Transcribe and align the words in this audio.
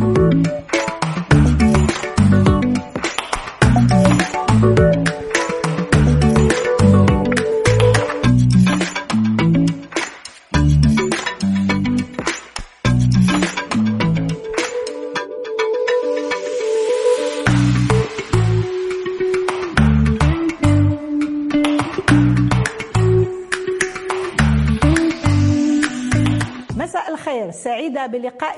嗯。 0.00 0.73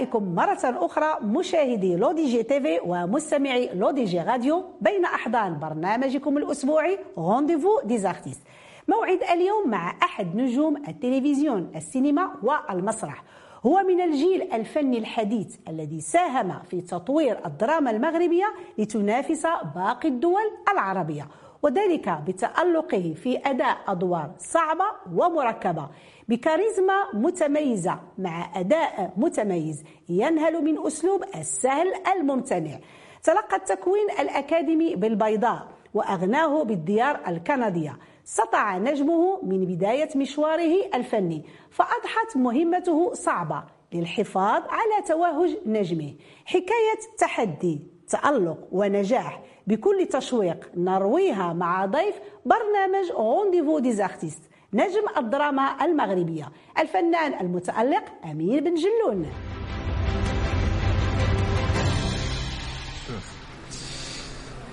بلقائكم 0.07 0.35
مرة 0.35 0.87
أخرى 0.87 1.19
مشاهدي 1.23 1.97
L'ODJ 1.97 2.43
TV 2.43 2.81
ومستمعي 2.87 3.71
L'ODJ 3.75 4.21
Radio 4.21 4.65
بين 4.81 5.05
أحضان 5.05 5.59
برنامجكم 5.59 6.39
الأسبوعي 6.39 6.99
Rendez-vous 7.19 7.81
des 7.85 8.00
artistes 8.00 8.41
موعد 8.89 9.23
اليوم 9.33 9.71
مع 9.71 9.95
أحد 10.03 10.37
نجوم 10.37 10.77
التلفزيون 10.77 11.73
السينما 11.77 12.31
والمسرح. 12.43 13.25
هو 13.67 13.83
من 13.83 14.01
الجيل 14.01 14.53
الفني 14.53 14.99
الحديث 14.99 15.57
الذي 15.69 16.01
ساهم 16.01 16.59
في 16.71 16.81
تطوير 16.81 17.47
الدراما 17.47 17.91
المغربية 17.91 18.55
لتنافس 18.79 19.47
باقي 19.75 20.09
الدول 20.09 20.51
العربية 20.73 21.29
وذلك 21.63 22.09
بتألقه 22.27 23.15
في 23.23 23.39
أداء 23.45 23.77
أدوار 23.89 24.31
صعبة 24.39 24.85
ومركبة. 25.17 25.89
بكاريزما 26.29 26.95
متميزة 27.15 28.01
مع 28.19 28.61
أداء 28.61 29.13
متميز 29.17 29.85
ينهل 30.09 30.65
من 30.65 30.87
أسلوب 30.87 31.25
السهل 31.35 31.93
الممتنع. 32.17 32.79
تلقى 33.23 33.57
التكوين 33.57 34.11
الأكاديمي 34.21 34.97
بالبيضاء 34.97 35.69
وأغناه 35.95 36.63
بالديار 36.63 37.21
الكندية. 37.29 37.99
سطع 38.25 38.79
نجمه 38.79 39.43
من 39.43 39.65
بداية 39.65 40.09
مشواره 40.17 40.87
الفني 40.95 41.45
فأضحت 41.71 42.37
مهمته 42.37 43.15
صعبة 43.15 43.65
للحفاظ 43.93 44.63
على 44.69 45.07
توهج 45.09 45.57
نجمه. 45.67 46.15
حكاية 46.45 47.01
تحدي 47.19 47.81
تألق 48.09 48.69
ونجاح. 48.73 49.43
بكل 49.67 50.07
تشويق 50.07 50.71
نرويها 50.77 51.53
مع 51.53 51.87
ضيف 51.87 52.15
برنامج 52.45 53.11
Rendez-vous 53.11 53.79
des 53.79 53.96
artistes 53.96 54.43
نجم 54.73 55.05
الدراما 55.17 55.85
المغربية. 55.85 56.53
الفنان 56.79 57.41
المتألق 57.41 58.05
أمين 58.25 58.65
بن 58.65 58.75
جلون. 58.75 59.33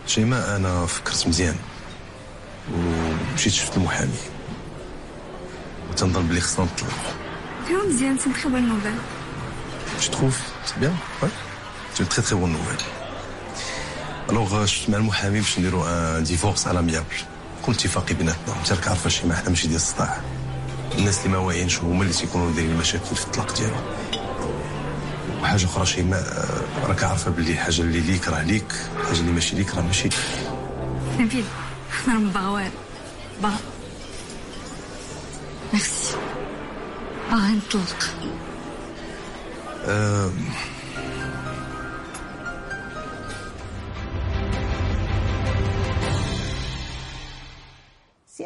شيماء 0.08 0.56
أنا 0.56 0.86
فكرت 0.86 1.28
مزيان. 1.28 1.56
ومشيت 2.74 3.54
شفت 3.54 3.78
المحامي. 3.78 4.18
وتنظن 5.92 6.28
بلي 6.28 6.42
خصنا 6.42 6.66
نطلق 6.66 6.90
vraiment 7.66 7.88
مزيان 7.88 8.18
c'est 8.18 8.30
très 8.30 8.50
bonne 8.50 8.62
nouvelle 8.62 8.96
Tu 10.00 10.10
trouves 10.10 10.42
C'est 10.66 10.80
bien 10.80 10.94
Ouais. 11.22 11.34
C'est 11.94 12.04
une 12.04 12.10
très 12.10 12.22
très 12.22 12.36
bonne 12.36 12.52
nouvelle. 12.52 12.84
Alors 14.30 14.66
شفت 14.66 14.90
مع 14.90 14.98
المحامي 14.98 15.40
باش 15.40 15.60
نديرو 15.60 15.84
un 15.84 16.24
divorce 16.24 16.68
à 16.68 16.82
l'amiable 16.82 17.33
كل 17.66 17.72
اتفاقي 17.72 18.14
بيناتنا 18.14 18.56
انت 18.60 18.74
راك 18.74 18.88
عارفه 18.88 19.10
شي 19.10 19.28
ما 19.28 19.36
حنا 19.36 19.50
ماشي 19.50 19.68
ديال 19.68 19.76
الصداع 19.76 20.22
الناس 20.98 21.18
اللي 21.18 21.30
ما 21.30 21.38
واعيينش 21.38 21.80
هما 21.80 22.02
اللي 22.02 22.14
تيكونوا 22.14 22.52
دايرين 22.52 22.72
المشاكل 22.72 23.16
في 23.16 23.26
الطلاق 23.26 23.56
ديالهم. 23.58 23.84
وحاجة 25.42 25.66
أخرى 25.66 25.86
شي 25.86 26.02
ما 26.04 26.24
راك 26.84 27.04
عارفة 27.04 27.32
باللي 27.32 27.52
الحاجة 27.52 27.82
اللي 27.82 28.00
ليك 28.00 28.28
راه 28.28 28.44
ليك 28.44 28.74
الحاجة 29.00 29.20
اللي 29.20 29.32
ماشي 29.32 29.56
ليك 29.56 29.76
راه 29.76 29.82
ماشي. 29.82 30.04
ليك 30.04 30.14
نبيل 31.20 31.46
أنا 32.08 32.20
ما 32.20 32.32
باغا 32.32 32.50
والو. 32.50 32.70
باغا 33.42 33.58
ميرسي 35.74 36.16
باغا 37.32 37.48
نطلق. 37.50 38.10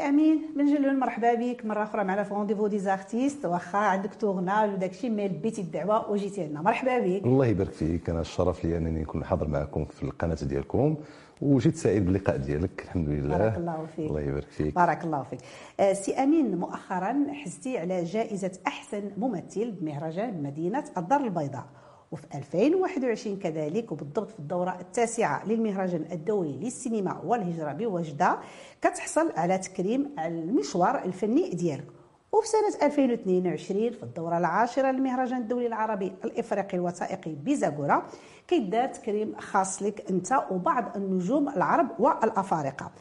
أمين. 0.09 0.41
بن 0.56 0.66
جلون 0.66 1.00
مرحبا 1.00 1.34
بك. 1.34 1.66
مرة 1.66 1.84
أخرى 1.84 2.03
معنا 2.03 2.23
في 2.23 2.34
Rendez-vous 2.34 2.68
des 2.68 2.89
artistes 2.89 3.45
واخا 3.45 3.78
عندك 3.78 4.16
tournage 4.16 4.73
وداك 4.73 4.91
الشيء 4.91 5.09
mais 5.09 5.28
لبيتي 5.28 5.62
الدعوة 5.62 6.12
وجيتي 6.12 6.47
لنا 6.47 6.62
مرحبا 6.62 7.00
بك. 7.00 7.25
الله 7.25 7.45
يبارك 7.45 7.72
فيك. 7.72 8.09
أنا 8.09 8.22
الشرف 8.22 8.66
لي 8.66 8.78
أنني 8.78 9.01
نكون 9.01 9.23
حاضر 9.23 9.47
معكم 9.47 9.85
في 9.85 10.03
القناة 10.03 10.38
ديالكم. 10.41 10.95
وجيت 11.41 11.75
سعيد 11.75 12.06
باللقاء 12.06 12.38
ديالك. 12.38 12.81
الحمد 12.84 13.09
لله. 13.09 13.38
بارك 13.38 13.57
الله 13.57 13.85
فيك. 13.95 14.09
الله 14.09 14.22
يبارك 14.22 14.47
فيك. 14.47 14.75
بارك 14.75 15.03
الله 15.03 15.23
فيك. 15.23 15.40
آه، 15.79 15.94
سي 15.94 16.13
أمين 16.13 16.57
مؤخرا 16.57 17.25
حزتي 17.34 17.78
على 17.78 18.03
جائزة 18.03 18.51
أحسن 18.68 19.12
ممثل 19.18 19.72
بمهرجان 19.72 20.44
مدينة 20.44 20.84
الدار 20.97 21.19
البيضاء. 21.19 21.66
وفي 22.12 22.23
2021 22.35 23.40
كذلك 23.40 23.91
وبالضبط 23.91 24.31
في 24.31 24.40
الدورة 24.40 24.78
التاسعة 24.79 25.45
للمهرجان 25.45 26.06
الدولي 26.12 26.57
للسينما 26.57 27.22
والهجرة 27.25 27.73
بوجدة 27.73 28.38
كتحصل 28.81 29.31
على 29.35 29.57
تكريم 29.57 30.16
المشوار 30.19 31.06
الفني 31.06 31.50
ديالك. 31.50 31.88
وفي 32.31 32.47
سنة 32.47 32.88
2022 32.88 33.91
في 33.91 34.03
الدورة 34.03 34.38
العاشرة 34.38 34.91
للمهرجان 34.91 35.41
الدولي 35.41 35.68
العربي 35.68 36.13
الإفريقي 36.23 36.78
الوثائقي 36.78 37.35
بزاكورا 37.35 38.03
كيدار 38.47 38.88
تكريم 38.88 39.35
خاص 39.39 39.84
لك 39.84 40.09
أنت 40.09 40.44
وبعض 40.51 40.97
النجوم 40.97 41.50
العرب 41.50 41.88
والأفارقة. 42.00 42.91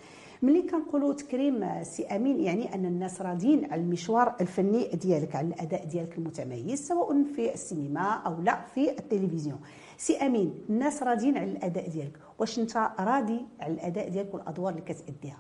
ملي 0.43 0.63
كنقولوا 0.63 1.15
تكريم 1.15 1.83
سي 1.83 2.07
أمين 2.07 2.41
يعني 2.41 2.75
أن 2.75 2.85
الناس 2.87 3.23
راضيين 3.23 3.73
على 3.73 3.81
المشوار 3.81 4.35
الفني 4.41 4.89
ديالك 4.95 5.37
على 5.37 5.47
الأداء 5.47 5.85
ديالك 5.85 6.19
المتميز 6.19 6.89
سواء 6.89 7.25
في 7.37 7.55
السينما 7.55 8.11
أو 8.27 8.43
لا 8.43 8.61
في 8.75 8.91
التلفزيون. 8.91 9.59
سي 9.97 10.17
أمين 10.17 10.55
الناس 10.71 11.03
راضيين 11.03 11.37
على 11.37 11.51
الأداء 11.51 11.89
ديالك 11.89 12.17
واش 12.39 12.59
أنت 12.59 12.77
راضي 13.01 13.41
على 13.61 13.75
الأداء 13.75 14.09
ديالك 14.09 14.35
والأدوار 14.35 14.71
اللي 14.73 14.83
كتأديها؟ 14.83 15.39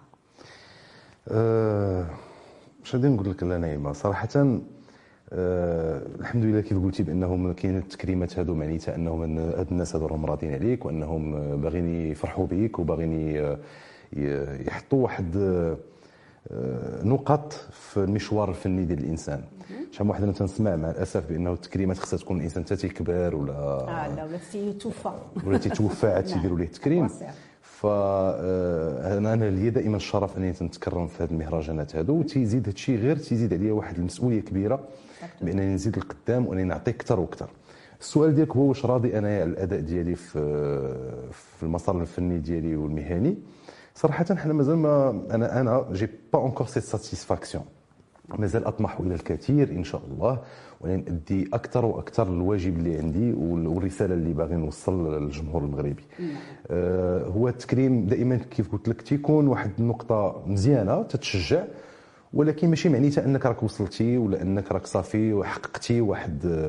أه 1.29 2.07
اش 2.85 2.95
غادي 2.95 3.09
نقول 3.09 3.31
لك 3.31 3.43
لا 3.43 3.59
نعيمه 3.59 3.93
صراحة 3.93 4.29
أه 5.33 6.03
الحمد 6.21 6.45
لله 6.45 6.61
كيف 6.61 6.79
قلتي 6.85 7.03
بأنهم 7.03 7.53
كاين 7.53 7.77
التكريمات 7.77 8.39
هادو 8.39 8.55
معنيتها 8.55 8.95
أنهم 8.95 9.39
هاد 9.39 9.67
الناس 9.71 9.97
هادو 9.97 10.07
راهم 10.07 10.27
راضيين 10.27 10.53
عليك 10.55 10.85
وأنهم 10.85 11.33
باغيين 11.61 12.11
يفرحوا 12.11 12.47
بك 12.47 12.79
وباغيين 12.79 13.57
يحطوا 14.13 15.03
واحد 15.03 15.37
آه، 15.37 17.05
نقط 17.05 17.53
في 17.73 17.97
المشوار 17.97 18.49
الفني 18.49 18.85
ديال 18.85 18.99
الإنسان. 18.99 19.43
شحال 19.91 20.09
واحد 20.09 20.23
أنا 20.23 20.33
تنسمع 20.33 20.77
مع 20.77 20.91
الأسف 20.91 21.29
بأنه 21.29 21.53
التكريمات 21.53 21.99
خصها 21.99 22.19
تكون 22.19 22.37
الإنسان 22.37 22.65
حتى 22.65 22.77
تيكبر 22.77 23.35
ولا 23.35 23.53
آه 23.53 24.15
لا 24.17 24.25
ولا 24.25 24.39
تيتوفى 24.53 25.11
ولا 25.47 25.59
تيتوفى 25.59 26.07
عاد 26.07 26.25
تيديروا 26.25 26.59
ليه 26.59 26.65
التكريم. 26.65 27.09
ف 27.63 27.87
آه، 27.87 29.19
أنا 29.19 29.51
ليا 29.51 29.71
دائما 29.71 29.97
الشرف 29.97 30.37
أنني 30.37 30.53
تنتكرم 30.53 31.07
في 31.07 31.23
هذه 31.23 31.31
المهرجانات 31.31 31.97
هادو 31.97 32.15
وتيزيد 32.19 32.63
هذا 32.63 32.71
الشيء 32.71 32.99
غير 32.99 33.17
تيزيد 33.17 33.55
عليا 33.55 33.73
واحد 33.73 33.97
المسؤولية 33.99 34.41
كبيرة 34.41 34.81
بأنني 35.43 35.75
نزيد 35.75 35.97
القدام 35.97 36.47
وأنني 36.47 36.65
نعطي 36.65 36.91
أكثر 36.91 37.21
وأكثر. 37.21 37.49
السؤال 38.01 38.35
ديالك 38.35 38.57
هو 38.57 38.63
واش 38.63 38.87
راضي 38.87 39.19
أنا 39.19 39.29
على 39.29 39.45
الأداء 39.45 39.81
ديالي 39.81 40.15
في 40.15 40.39
في 41.33 41.63
المسار 41.63 42.01
الفني 42.01 42.39
ديالي 42.39 42.77
والمهني؟ 42.77 43.37
صراحة 43.97 44.25
حنا 44.35 44.53
مازال 44.53 44.77
ما 44.77 45.23
أنا 45.31 45.61
أنا 45.61 45.87
j'ai 45.93 46.09
pas 46.33 46.39
encore 46.39 46.67
cette 46.67 46.83
satisfaction 46.83 47.65
مازال 48.39 48.65
أطمح 48.65 49.01
إلى 49.01 49.15
الكثير 49.15 49.71
إن 49.71 49.85
شاء 49.85 50.03
الله 50.11 50.39
ونأدي 50.81 51.49
أكثر 51.53 51.85
وأكثر 51.85 52.27
الواجب 52.29 52.77
اللي 52.79 52.99
عندي 52.99 53.33
والرسالة 53.33 54.15
اللي 54.15 54.33
باغي 54.33 54.55
نوصل 54.57 55.23
للجمهور 55.23 55.63
المغربي. 55.63 56.05
آه 56.71 57.25
هو 57.25 57.49
التكريم 57.49 58.07
دائما 58.07 58.37
كيف 58.37 58.73
قلت 58.73 58.89
لك 58.89 59.03
تيكون 59.03 59.49
واحد 59.49 59.71
النقطة 59.79 60.43
مزيانة 60.47 61.03
تتشجع 61.03 61.65
ولكن 62.33 62.69
ماشي 62.71 62.89
معنيتها 62.89 63.25
أنك 63.25 63.47
راك 63.47 63.63
وصلتي 63.63 64.19
ولا 64.19 64.43
أنك 64.43 64.73
راك 64.73 64.87
صافي 64.87 65.33
وحققتي 65.33 66.01
واحد 66.01 66.69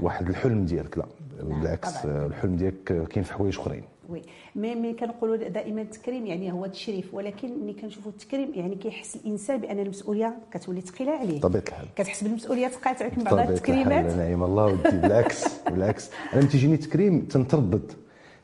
واحد 0.00 0.28
الحلم 0.28 0.64
ديالك 0.64 0.98
لا. 0.98 1.06
بالعكس 1.42 2.06
الحلم 2.06 2.56
ديالك 2.56 3.08
كاين 3.08 3.24
في 3.24 3.32
حوايج 3.32 3.58
أخرين. 3.58 3.82
وي. 4.08 4.22
مي 4.56 4.74
مي 4.74 4.92
كنقولوا 4.92 5.36
دائما 5.36 5.82
التكريم 5.82 6.26
يعني 6.26 6.52
هو 6.52 6.64
التشريف 6.64 7.14
ولكن 7.14 7.48
ملي 7.62 7.72
كنشوفوا 7.72 8.10
التكريم 8.12 8.50
يعني 8.54 8.74
كيحس 8.74 9.16
الإنسان 9.16 9.60
بأن 9.60 9.78
المسؤولية 9.78 10.36
كتولي 10.52 10.80
ثقيلة 10.80 11.12
عليه. 11.12 11.40
طبيعه 11.40 11.62
الحال. 11.68 11.86
كتحس 11.96 12.22
بالمسؤولية 12.24 12.68
ثقيله 12.68 12.96
عليك 13.00 13.18
من 13.18 13.24
بعض 13.24 13.38
التكريمات. 13.50 14.04
نعم 14.16 14.42
الله 14.44 14.64
ودي 14.66 14.96
بالعكس 14.96 15.44
بالعكس. 15.70 16.10
أنا 16.32 16.40
ملي 16.40 16.48
تيجيني 16.50 16.76
تكريم 16.76 17.20
تنتردد 17.20 17.92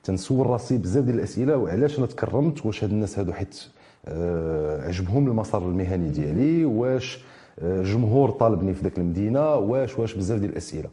تنسول 0.04 0.46
راسي 0.46 0.78
بزاف 0.78 1.04
ديال 1.04 1.16
الأسئلة 1.16 1.56
وعلاش 1.56 1.98
أنا 1.98 2.06
تكرمت؟ 2.06 2.66
واش 2.66 2.84
هاد 2.84 2.90
الناس 2.90 3.18
هادو 3.18 3.32
حيت 3.32 3.64
آه 4.06 4.86
عجبهم 4.86 5.26
المسار 5.28 5.62
المهني 5.68 6.08
ديالي؟ 6.08 6.64
واش 6.64 7.18
الجمهور 7.62 8.30
طالبني 8.30 8.74
في 8.74 8.82
ذاك 8.82 8.98
المدينة 8.98 9.54
واش 9.54 9.98
واش 9.98 10.14
بزاف 10.14 10.38
ديال 10.38 10.50
الأسئلة. 10.50 10.88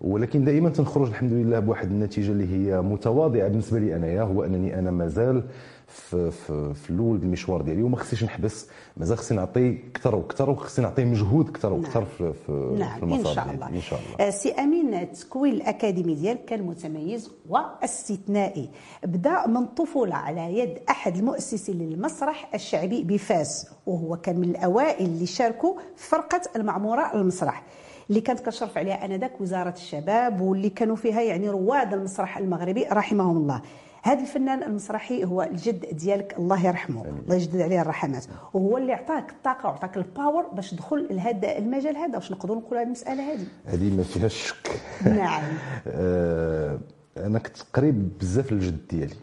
ولكن 0.00 0.44
دائما 0.44 0.68
تنخرج 0.70 1.08
الحمد 1.08 1.32
لله 1.32 1.58
بواحد 1.58 1.90
النتيجة 1.90 2.32
اللي 2.32 2.46
هي 2.52 2.82
متواضعة 2.82 3.48
بالنسبة 3.48 3.78
لي 3.78 3.96
أنايا 3.96 4.22
هو 4.22 4.44
أنني 4.44 4.78
أنا 4.78 4.90
مازال 4.90 5.42
في, 5.88 6.30
في, 6.30 6.74
في 6.74 6.90
الأول 6.90 7.16
المشوار 7.16 7.62
ديالي 7.62 7.82
وما 7.82 7.96
خصنيش 7.96 8.24
نحبس 8.24 8.68
مازال 8.96 9.18
خصني 9.18 9.38
نعطي 9.38 9.78
أكثر 9.90 10.14
وأكثر 10.14 10.50
وخصني 10.50 10.84
نعطي 10.84 11.04
مجهود 11.04 11.48
أكثر 11.48 11.72
وأكثر 11.72 12.00
نعم. 12.00 12.08
في, 12.18 12.32
في, 12.46 12.52
نعم 12.78 12.98
في 12.98 13.02
المسار 13.02 13.30
ان 13.30 13.34
شاء. 13.34 13.54
الله 13.54 13.68
ان 13.68 13.80
شاء 13.80 13.98
الله 13.98 14.26
آه، 14.26 14.30
سي 14.30 14.52
أمين 14.52 14.94
التكوين 14.94 15.54
الأكاديمي 15.54 16.14
ديالك 16.14 16.44
كان 16.44 16.62
متميز 16.62 17.30
واستثنائي 17.48 18.70
بدا 19.04 19.46
من 19.46 19.56
الطفوله 19.56 20.14
على 20.14 20.58
يد 20.58 20.78
أحد 20.90 21.16
المؤسسين 21.16 21.78
للمسرح 21.78 22.54
الشعبي 22.54 23.02
بفاس 23.02 23.66
وهو 23.86 24.16
كان 24.16 24.36
من 24.40 24.50
الأوائل 24.50 25.06
اللي 25.06 25.26
شاركوا 25.26 25.74
في 25.96 26.08
فرقة 26.08 26.40
المعمورة 26.56 27.14
المسرح 27.14 27.62
اللي 28.10 28.20
كانت 28.20 28.40
كشرف 28.40 28.78
عليها 28.78 29.04
آنذاك 29.04 29.40
وزارة 29.40 29.74
الشباب 29.76 30.40
واللي 30.40 30.70
كانوا 30.70 30.96
فيها 30.96 31.20
يعني 31.20 31.48
رواد 31.50 31.92
المسرح 31.94 32.38
المغربي 32.38 32.84
رحمهم 32.84 33.36
الله 33.36 33.62
هذا 34.04 34.20
الفنان 34.20 34.62
المسرحي 34.62 35.24
هو 35.24 35.42
الجد 35.42 35.96
ديالك 35.96 36.34
الله 36.38 36.66
يرحمه 36.66 37.04
الله 37.04 37.34
يجدد 37.34 37.60
عليه 37.60 37.82
الرحمات. 37.82 38.24
وهو 38.54 38.78
اللي 38.78 38.92
عطاك 38.92 39.30
الطاقة 39.30 39.66
وعطاك 39.66 39.96
ال 39.96 40.04
power 40.04 40.46
باش 40.52 40.70
تدخل 40.70 41.06
لهذا 41.10 41.58
المجال 41.58 41.96
هذا 41.96 42.16
واش 42.16 42.32
نقدروا 42.32 42.56
نقولوا 42.56 42.80
هذه 42.80 42.86
المسألة 42.86 43.32
هذه؟ 43.32 43.46
هذه 43.64 43.96
ما 43.96 44.02
فيهاش 44.02 44.48
شك. 44.48 44.80
نعم. 45.04 45.42
آه، 45.86 46.78
أنا 47.16 47.38
كنت 47.38 47.56
قريب 47.74 48.18
بزاف 48.18 48.52
للجد 48.52 48.78
ديالي. 48.90 49.14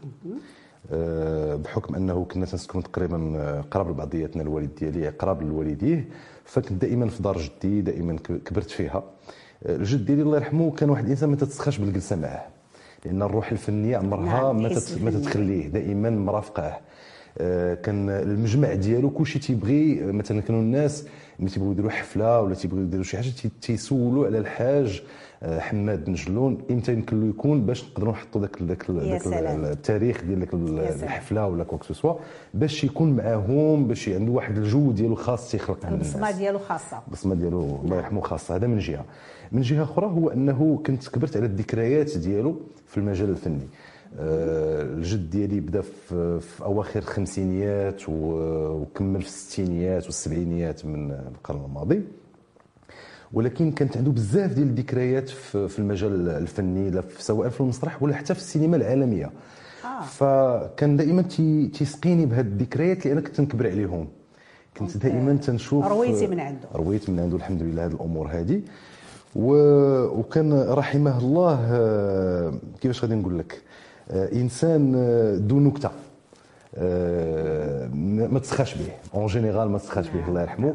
آه، 0.92 1.56
بحكم 1.56 1.96
أنه 1.96 2.26
كنا 2.26 2.46
تنسكنوا 2.46 2.84
تقريبا 2.84 3.34
آه، 3.38 3.62
قراب 3.62 3.90
لبعضياتنا 3.90 4.42
الوالد 4.42 4.76
ديالي 4.76 5.10
قراب 5.10 5.42
لوالديه. 5.42 6.10
فكنت 6.46 6.82
دائما 6.82 7.08
في 7.08 7.24
دار 7.24 7.38
جدي 7.38 7.82
دائما 7.82 8.18
كبرت 8.18 8.70
فيها. 8.70 9.04
الجد 9.66 10.06
ديالي 10.06 10.22
الله 10.22 10.38
يرحمه 10.38 10.72
كان 10.72 10.90
واحد 10.90 11.04
الانسان 11.04 11.30
ما 11.30 11.36
تتسخاش 11.36 11.78
بالجلسة 11.78 12.16
معاه. 12.16 12.61
لأن 13.06 13.22
الروح 13.22 13.52
الفنية 13.52 13.98
عمرها 13.98 14.24
نعم، 14.26 14.62
ما 14.62 14.70
ما. 15.02 15.12
تتخليه 15.12 15.68
دائما 15.68 16.10
مرافقاه 16.10 16.78
آه، 17.38 17.74
كان 17.74 18.10
المجمع 18.10 18.74
ديالو 18.74 19.10
كلشي 19.10 19.40
تيبغي 19.40 20.04
آه، 20.04 20.12
مثلا 20.12 20.42
كانوا 20.42 20.62
الناس 20.62 21.06
ملي 21.40 21.50
تيبغيو 21.50 21.72
يديروا 21.72 21.92
حفلة 21.92 22.42
ولا 22.42 22.56
تيبغيو 22.56 22.84
يديروا 22.84 23.04
شي 23.04 23.18
حاجة 23.18 23.30
تي- 23.30 23.50
تيسولوا 23.62 24.26
على 24.26 24.38
الحاج 24.38 25.04
حماد 25.44 26.06
بن 26.06 26.14
جلون 26.14 26.58
إمتى 26.72 26.94
يمكن 26.94 27.22
له 27.22 27.28
يكون 27.28 27.66
باش 27.66 27.84
نقدروا 27.84 28.14
نحطوا 28.14 28.42
ذاك 28.42 28.62
ذاك. 28.62 28.90
التاريخ 28.90 30.24
ديال 30.24 30.40
ذاك. 30.40 31.04
الحفلة 31.04 31.48
ولا 31.48 31.64
quoi 31.64 31.75
que 31.75 31.84
ce 31.84 31.94
soit 31.94 32.14
باش 32.54 32.84
يكون 32.84 33.16
معاهم 33.16 33.88
باش 33.88 34.10
عنده 34.10 34.32
واحد 34.32 34.58
الجو 34.58 34.92
ديالو 34.92 35.16
خاص 35.16 35.52
تيخلق 35.52 35.86
البصمة 35.86 36.32
ديالو 36.32 36.60
خاصة. 36.60 37.02
البصمة 37.08 37.36
ديالو 37.36 37.80
الله 37.84 37.98
يرحمه 37.98 38.22
خاصة. 38.22 38.56
هذا 38.56 38.68
من 38.68 38.80
جهة. 38.80 39.06
من 39.52 39.62
جهة 39.62 39.84
أخرى 39.84 40.06
هو 40.06 40.30
أنه 40.30 40.82
كنت 40.86 41.08
كبرت 41.08 41.38
على 41.38 41.46
الذكريات 41.46 42.18
ديالو 42.18 42.56
في 42.88 42.98
المجال 42.98 43.30
الفني. 43.30 43.68
آه، 44.20 44.82
الجد 44.82 45.30
ديالي 45.30 45.60
بدا 45.60 45.82
في, 45.82 46.40
في 46.40 46.64
أواخر 46.64 47.00
الخمسينيات 47.00 48.02
وكمل 48.10 49.22
في 49.22 49.28
الستينيات 49.28 50.06
والسبعينيات 50.06 50.86
من 50.86 51.12
القرن 51.12 51.66
الماضي. 51.66 52.02
ولكن 53.34 53.72
كانت 53.72 53.98
عنده 53.98 54.12
بزاف 54.12 54.54
ديال 54.54 54.68
الذكريات 54.68 55.30
في 55.30 55.80
المجال 55.80 56.30
الفني 56.30 57.02
سواء 57.20 57.50
في 57.50 57.62
المسرح 57.62 58.04
ولا 58.04 58.16
حتى 58.16 58.34
في 58.34 58.40
السينما 58.40 58.76
العالمية. 58.78 59.26
آه. 59.86 60.02
فكان 60.04 60.98
دائما 60.98 61.22
تي- 61.22 61.68
تيسقيني 61.68 62.26
بهذه 62.26 62.46
الذكريات 62.46 63.06
اللي 63.06 63.14
أنا 63.14 63.22
كنت 63.28 63.42
نكبر 63.42 63.70
عليهم. 63.70 64.08
كنت 64.78 64.98
دائما 64.98 65.34
تنشوف 65.34 65.86
رويتي 65.88 66.28
من 66.28 66.40
عنده. 66.40 66.68
رويت 66.76 67.10
من 67.10 67.20
عنده 67.20 67.38
الحمد 67.38 67.62
لله 67.64 67.86
هذه 67.86 67.92
الأمور 67.92 68.28
هذه 68.32 68.62
و... 69.36 69.54
وكان 70.20 70.54
رحمه 70.70 71.18
الله 71.20 71.60
آه، 71.72 72.54
كيفاش 72.82 73.02
غادي 73.04 73.16
نقول 73.16 73.40
لك؟ 73.40 73.62
آه، 74.12 74.34
إنسان 74.34 74.94
آه، 74.96 75.36
ذو 75.48 75.60
نكتة. 75.60 75.90
ما 76.78 78.28
ما 78.28 78.40
تسخاش 78.40 78.76
به 78.76 78.92
en 79.14 79.26
général 79.26 79.70
ما 79.70 79.78
تسخاش 79.78 80.08
به 80.10 80.28
الله 80.28 80.42
يرحمه. 80.42 80.74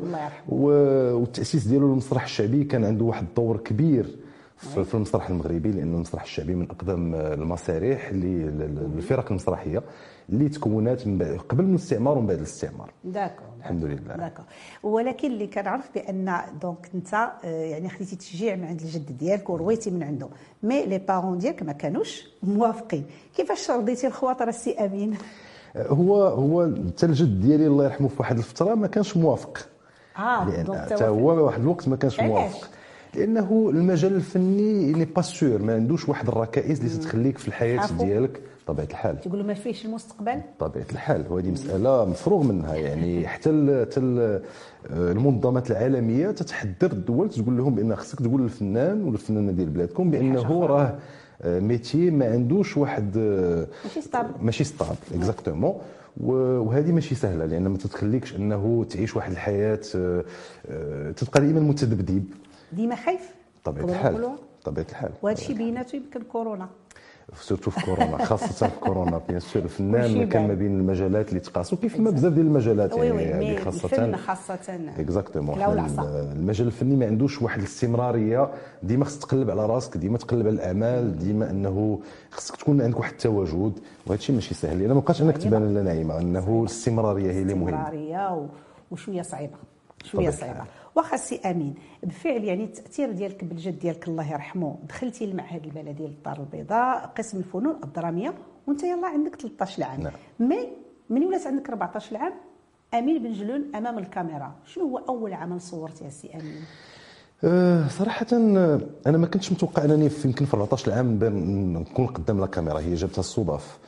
والتأسيس 0.49 1.67
ديالو 1.67 1.89
للمسرح 1.89 2.23
الشعبي. 2.25 2.65
كان 2.65 2.85
عنده 2.85 3.05
واحد 3.05 3.23
الدور 3.25 3.57
كبير 3.57 4.17
في 4.57 4.95
المسرح 4.95 5.29
المغربي 5.31 5.71
لأن 5.71 5.95
المسرح 5.95 6.23
الشعبي 6.23 6.55
من 6.55 6.71
أقدم 6.71 7.15
المسارح 7.15 8.09
اللي 8.09 8.49
الفرق 8.97 9.27
المسرحية 9.31 9.83
اللي 10.31 10.49
تكونات 10.49 11.07
من 11.07 11.19
بعد 11.19 11.37
قبل 11.49 11.65
الاستعمار 11.65 12.19
ومن 12.19 12.27
بعد 12.27 12.37
الاستعمار. 12.39 12.91
D'accord 13.05 13.47
الحمد 13.59 13.85
لله. 13.85 14.17
D'accord. 14.17 14.45
ولكن 14.83 15.31
اللي 15.33 15.47
كنعرف 15.47 15.91
بأن 15.95 16.37
donc 16.63 16.91
أنت 16.95 17.15
آه، 17.15 17.47
يعني 17.47 17.89
خديتي 17.89 18.17
تشجيع 18.17 18.57
من 18.57 18.65
عند 18.65 18.81
الجد 18.81 19.17
ديالك 19.19 19.51
ورويتي 19.51 19.91
من 19.91 20.03
عنده. 20.03 20.29
mais 20.63 20.87
les 20.87 20.99
parents 20.99 21.39
ديالك 21.39 21.63
ما 21.63 21.73
كانوش 21.73 22.29
موافقين. 22.43 23.05
كيفاش 23.37 23.71
رضيتي 23.71 24.07
الخواطر 24.07 24.49
السي 24.49 24.79
أمين؟ 24.79 25.15
هو 25.77 26.23
هو 26.27 26.71
حتى 26.89 27.07
الجد 27.07 27.41
ديالي 27.41 27.67
الله 27.67 27.85
يرحمه 27.85 28.09
في 28.09 28.15
واحد 28.19 28.37
الفترة 28.39 28.75
ما 28.75 28.87
كانش 28.87 29.17
موافق. 29.17 29.59
آه 30.19 30.49
لأن 30.51 30.79
حتى 30.81 31.05
هو 31.05 31.45
واحد 31.47 31.61
الوقت 31.61 31.89
ما 31.89 31.97
كانش 31.97 32.21
علاش؟ 32.21 32.31
موافق. 32.33 32.69
لأنه 33.15 33.71
المجال 33.75 34.15
الفني 34.15 34.93
ني 34.93 35.05
با 35.05 35.23
سور 35.23 35.63
ما 35.63 35.75
عندوش 35.75 36.09
واحد 36.09 36.29
الركائز 36.29 36.81
اللي 36.81 37.05
تخليك 37.05 37.39
في 37.39 37.49
الحياة. 37.49 37.81
ديالك 37.99 38.41
بطبيعة 38.69 38.87
الحال. 38.87 39.21
تقولوا 39.21 39.45
ما 39.45 39.55
فيهش 39.55 39.85
المستقبل؟ 39.87 40.41
بطبيعة 40.61 40.87
الحال. 40.93 41.25
وهذه 41.31 41.51
مسألة 41.51 42.05
مفروغ 42.05 42.43
منها. 42.43 42.75
يعني 42.75 43.29
حتى 43.29 43.41
حتى 43.91 44.01
ال- 44.01 44.43
المنظمات 44.91 45.71
العالمية 45.71 46.31
تتحذر 46.31 46.93
الدول 46.93 47.31
تقول 47.31 47.57
لهم 47.59 47.75
بأن 47.75 47.97
خصك 47.97 48.19
تقول 48.19 48.43
للفنان 48.43 49.03
ولا 49.05 49.15
الفنانه 49.15 49.53
ديال 49.53 49.71
بلادكم 49.71 50.11
بأنه 50.11 50.67
راه 50.67 50.99
ميتي 51.45 52.11
ما 52.11 52.33
عندوش 52.33 52.77
واحد 52.77 53.17
آه، 53.17 53.67
ماشي 53.85 54.01
stable. 54.01 54.31
ماشي 54.43 54.65
stable 54.65 54.97
exactement 55.15 55.79
وهذه 56.21 56.93
ماشي 56.93 57.15
سهلة 57.15 57.45
لأن 57.45 57.69
ما 57.69 57.79
تتخليكش 57.79 58.37
أنه 58.37 58.87
تعيش 58.91 59.17
واحد 59.17 59.31
الحياة 59.33 59.81
آه، 59.95 60.25
آه، 60.71 61.11
تبقى 61.11 61.41
دائما 61.41 61.61
متذبذب. 61.61 62.25
ديما 62.73 62.97
خايف. 62.97 63.21
نقدروا 63.67 63.91
الحال؟ 63.91 64.37
بطبيعه 64.63 64.87
الحال. 64.91 65.11
وهذا 65.23 65.39
الشيء 65.39 65.57
بيناتو 65.57 65.97
يمكن 65.97 66.23
كورونا. 66.23 66.69
surtout 67.35 67.71
في 67.71 67.81
كورونا 67.87 68.25
خاصة 68.25 68.69
في 68.69 68.81
كورونا 68.81 69.21
bien 69.29 69.41
sûr 69.41 69.63
الفنان 69.63 70.29
كان. 70.29 70.49
ما 70.49 70.55
بين 70.55 70.81
المجالات 70.81 71.29
اللي 71.29 71.41
تقاسوا 71.41 71.79
كيف 71.79 72.01
ما 72.01 72.11
بزاف 72.11 72.33
ديال 72.33 72.47
المجالات 72.47 72.93
يعني 72.97 73.33
هذه 73.33 73.57
الفن 73.57 74.17
خاصة. 74.17 74.59
Exactement. 74.99 75.63
المجال 76.33 76.67
الفني 76.67 76.97
ما 76.97 77.07
عندوش 77.07 77.43
واحد 77.43 77.59
الاستمرارية. 77.59 78.51
ديما 78.83 79.05
خصك 79.05 79.21
تقلب 79.23 79.51
على 79.51 79.67
راسك 79.67 79.97
ديما 79.97 80.19
تقلب 80.19 80.47
على 80.47 80.55
الاعمال 80.55 81.19
ديما 81.19 81.51
إنه 81.51 82.01
خصك 82.31 82.57
تكون 82.57 82.81
عندك 82.83 82.99
واحد 82.99 83.13
التواجد. 83.13 83.73
وهذا 84.07 84.15
الشيء 84.19 84.35
ماشي 84.35 84.55
سهل. 84.55 84.79
لأن 84.79 84.93
ما 84.93 85.01
بقاش 85.01 85.23
انك 85.23 85.39
تبان 85.39 85.75
لا 85.75 85.83
نعيمة 85.83 86.19
إنه 86.19 86.61
الاستمرارية 86.61 87.33
هي 87.33 87.43
اللي 87.43 87.55
مهمة. 87.55 87.77
استمراريه 87.83 88.35
و- 88.35 88.47
وشوية 88.91 89.23
صعيبة. 89.23 89.57
شوية 90.05 90.31
صعيبة. 90.31 90.65
واخا 90.97 91.17
سي 91.17 91.37
امين 91.45 91.75
بالفعل 92.03 92.45
يعني 92.45 92.65
التأثير 92.65 93.13
ديالك 93.13 93.45
بالجد 93.45 93.79
ديالك 93.79 94.09
الله 94.09 94.33
يرحمه. 94.33 94.77
دخلتي 94.89 95.25
المعهد 95.25 95.65
البلدي 95.65 96.07
للدار 96.07 96.41
البيضاء 96.41 97.13
قسم 97.19 97.39
الفنون 97.39 97.77
الدرامية 97.85 98.35
وانت 98.67 98.83
يلا 98.83 99.07
عندك 99.09 99.37
13 99.41 99.83
عام 99.85 100.01
نعم. 100.01 100.13
mais 100.41 100.69
من 101.11 101.25
ولات 101.25 101.47
عندك 101.47 101.69
14 101.69 102.17
عام 102.17 102.33
امين 102.95 103.23
بن 103.23 103.33
جلول 103.33 103.65
امام 103.75 103.99
الكاميرا. 103.99 104.55
شنو 104.67 104.85
هو 104.85 104.99
أول 104.99 105.33
عمل 105.33 105.61
صورتي 105.61 106.05
يا 106.05 106.11
سي 106.11 106.31
امين؟ 106.35 106.63
أه، 107.45 107.89
صراحة 107.89 108.27
أنا 108.33 109.19
ما 109.19 109.27
كنتش 109.27 109.53
متوقع 109.53 109.85
أنني 109.85 110.09
في 110.09 110.29
يمكن 110.29 110.45
في 110.45 110.55
14 110.55 110.93
عام 110.93 111.19
نكون 111.79 112.07
قدام 112.07 112.41
la 112.41 112.47
caméra 112.47 112.81
هي 112.81 112.95
جابتها 112.95 113.21
الصدف. 113.21 113.79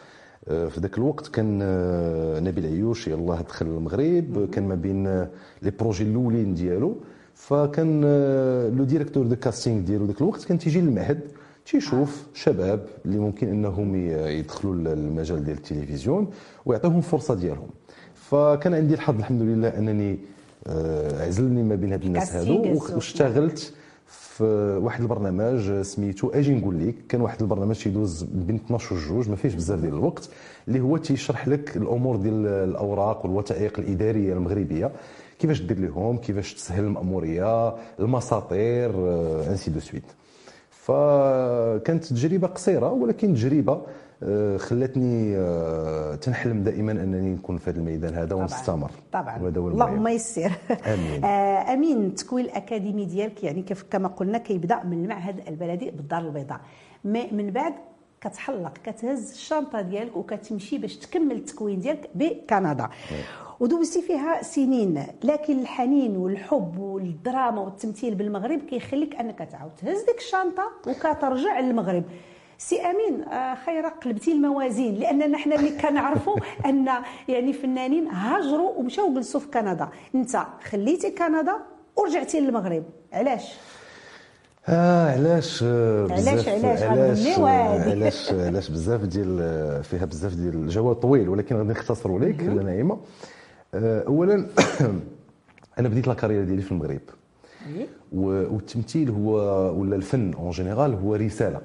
في 0.49 0.81
ذاك 0.81 0.99
الوقت 0.99 1.29
كان 1.29 1.61
أه، 1.63 2.41
نبيل 2.41 2.67
عيوش 2.67 3.09
يلاه 3.09 3.41
دخل 3.41 3.67
المغرب. 3.67 4.49
كان 4.53 4.69
ما 4.69 4.75
بين 4.75 5.07
أه، 5.07 5.29
les 5.63 5.71
projets 5.71 6.05
الأولين 6.05 6.55
ديالو. 6.55 6.97
فكان 7.35 8.01
le 8.77 8.85
directeur 8.85 9.27
de 9.27 9.37
casting 9.37 9.81
ديالو 9.81 10.07
ذاك 10.07 10.21
الوقت 10.21 10.45
كان 10.45 10.59
تيجي 10.59 10.81
للمعهد 10.81 11.21
تيشوف 11.67 12.27
شباب 12.35 12.87
اللي 13.05 13.19
ممكن 13.19 13.49
إنهم 13.49 13.97
يدخلوا 14.39 14.75
للمجال 14.75 15.45
ديال 15.45 15.57
التلفزيون 15.57 16.31
ويعطيهم 16.67 16.99
الفرصه 16.99 17.35
ديالهم. 17.35 17.69
فكان 18.15 18.75
عندي 18.75 18.95
الحظ 18.95 19.19
الحمد 19.19 19.43
لله 19.43 19.69
أنني 19.69 20.19
عزلني 21.27 21.63
ما 21.63 21.75
بين 21.75 21.93
هاد 21.93 22.05
الناس 22.05 22.37
هادو. 22.37 22.81
واشتغلت 22.95 23.73
في 24.39 24.79
واحد 24.83 25.01
البرنامج 25.01 25.83
سميتو 25.83 26.29
أجي 26.29 26.55
نقول 26.55 26.89
لك 26.89 26.95
كان 27.09 27.21
واحد 27.21 27.43
البرنامج 27.43 27.83
تيدوز 27.83 28.23
بين 28.23 28.57
12 28.57 28.95
وجوج 28.95 29.29
ما 29.31 29.37
فيهش 29.37 29.55
بزاف 29.55 29.81
ديال 29.81 29.95
الوقت 29.95 30.29
اللي 30.69 30.81
هو 30.81 30.97
تيشرح 30.97 31.49
لك 31.49 31.77
الأمور 31.77 32.17
ديال 32.17 32.47
الأوراق 32.47 33.27
والوثائق 33.27 33.79
الإدارية 33.79 34.33
المغربية. 34.33 34.91
كيفاش 35.39 35.61
دير 35.63 35.79
لهم 35.79 36.17
كيفاش 36.17 36.55
تسهل 36.55 36.85
الماموريه 36.85 37.75
المساطير 38.01 38.91
ainsi 39.51 39.71
de 39.71 39.81
suite 39.81 40.03
فكانت 40.71 42.05
تجربة 42.05 42.47
قصيرة 42.47 42.93
ولكن 42.93 43.35
تجربة 43.35 43.81
آه، 44.23 44.57
خلتني 44.57 45.37
آه، 45.37 46.15
تنحلم 46.15 46.63
دائما 46.63 46.93
أنني 46.93 47.31
نكون 47.35 47.59
في 47.59 47.71
هذا 47.71 47.79
الميدان 47.79 48.15
هذا 48.15 48.35
ونستمر. 48.35 48.91
طبعا. 49.13 49.39
وهذا 49.43 49.61
هو 49.61 49.69
اللهم. 49.69 50.09
يسر 50.09 50.53
آمين. 50.95 51.25
آه، 51.25 51.73
آمين. 51.73 52.07
التكوين 52.07 52.45
الأكاديمي 52.45 53.05
ديالك 53.05 53.45
يعني 53.45 53.63
كيف 53.63 53.83
كما 53.91 54.09
قلنا 54.09 54.39
كيبدأ 54.39 54.85
من 54.85 55.05
المعهد 55.05 55.49
البلدي 55.49 55.91
بالدار 55.91 56.21
البيضاء. 56.21 56.61
من 57.05 57.51
بعد 57.51 57.75
كتحلق 58.21 58.73
كتهز 58.85 59.31
الشنطة 59.33 59.81
ديالك 59.81 60.17
وكتمشي 60.17 60.79
باش 60.79 60.97
تكمل 60.97 61.37
التكوين 61.37 61.81
ديالك 61.81 62.11
بكندا. 62.15 62.89
ودوزتي 63.61 64.03
فيها 64.03 64.43
سنين. 64.43 65.07
لكن 65.25 65.59
الحنين 65.59 66.17
والحب 66.17 66.79
والدراما 66.79 67.61
والتمثيل 67.61 68.15
بالمغرب 68.15 68.59
كيخليك 68.59 69.17
أنك 69.17 69.39
تعاود 69.53 69.73
تهز 69.83 70.05
ديك 70.05 70.19
الشنطة 70.19 70.65
وكترجع 70.89 71.61
للمغرب. 71.61 72.05
سي 72.59 72.81
أمين 72.81 73.23
آه، 73.23 73.55
خير 73.55 73.87
قلبتي 73.87 74.33
الموازين 74.33 74.95
لاننا 74.95 75.39
حنا 75.39 75.55
اللي 75.55 75.71
كنعرفوا 75.71 76.37
أن 76.67 76.89
يعني 77.29 77.53
فنانين 77.53 78.07
هاجروا 78.07 78.71
ومشاو 78.77 79.15
جلسوا 79.15 79.41
في 79.41 79.47
كندا. 79.47 79.89
انت 80.15 80.39
خليتي 80.71 81.11
كندا 81.11 81.53
ورجعتي 81.97 82.41
للمغرب. 82.41 82.85
علاش؟ 83.13 83.55
آه 84.69 85.11
علاش 85.13 85.61
آه، 85.63 86.03
علاش- 86.05 86.21
بزاف 86.21 86.49
علاش؟ 86.49 86.83
علاش؟ 86.83 87.39
آه،. 88.31 88.47
علاش؟ 88.47 88.71
بزاف 88.71 89.01
ديال 89.05 89.39
آه، 89.41 89.81
فيها 89.81 90.05
بزاف 90.05 90.35
ديال 90.35 90.55
الجواب 90.55 90.95
طويل 90.95 91.29
ولكن 91.29 91.57
غادي 91.57 91.69
نختصر 91.69 92.19
لك 92.19 92.43
نعيمه 92.43 92.99
آه، 93.75 94.03
اولا 94.07 94.47
أنا 95.79 95.89
بديت 95.89 96.09
la 96.09 96.16
carrière 96.16 96.45
ديالي 96.45 96.63
في 96.63 96.73
المغرب. 96.73 97.01
والتمثيل 98.13 99.11
هو 99.11 99.35
ولا 99.81 99.97
الفن 99.97 100.35
en 100.35 100.51
général 100.51 100.95
هو 100.95 101.15
رسالة. 101.15 101.61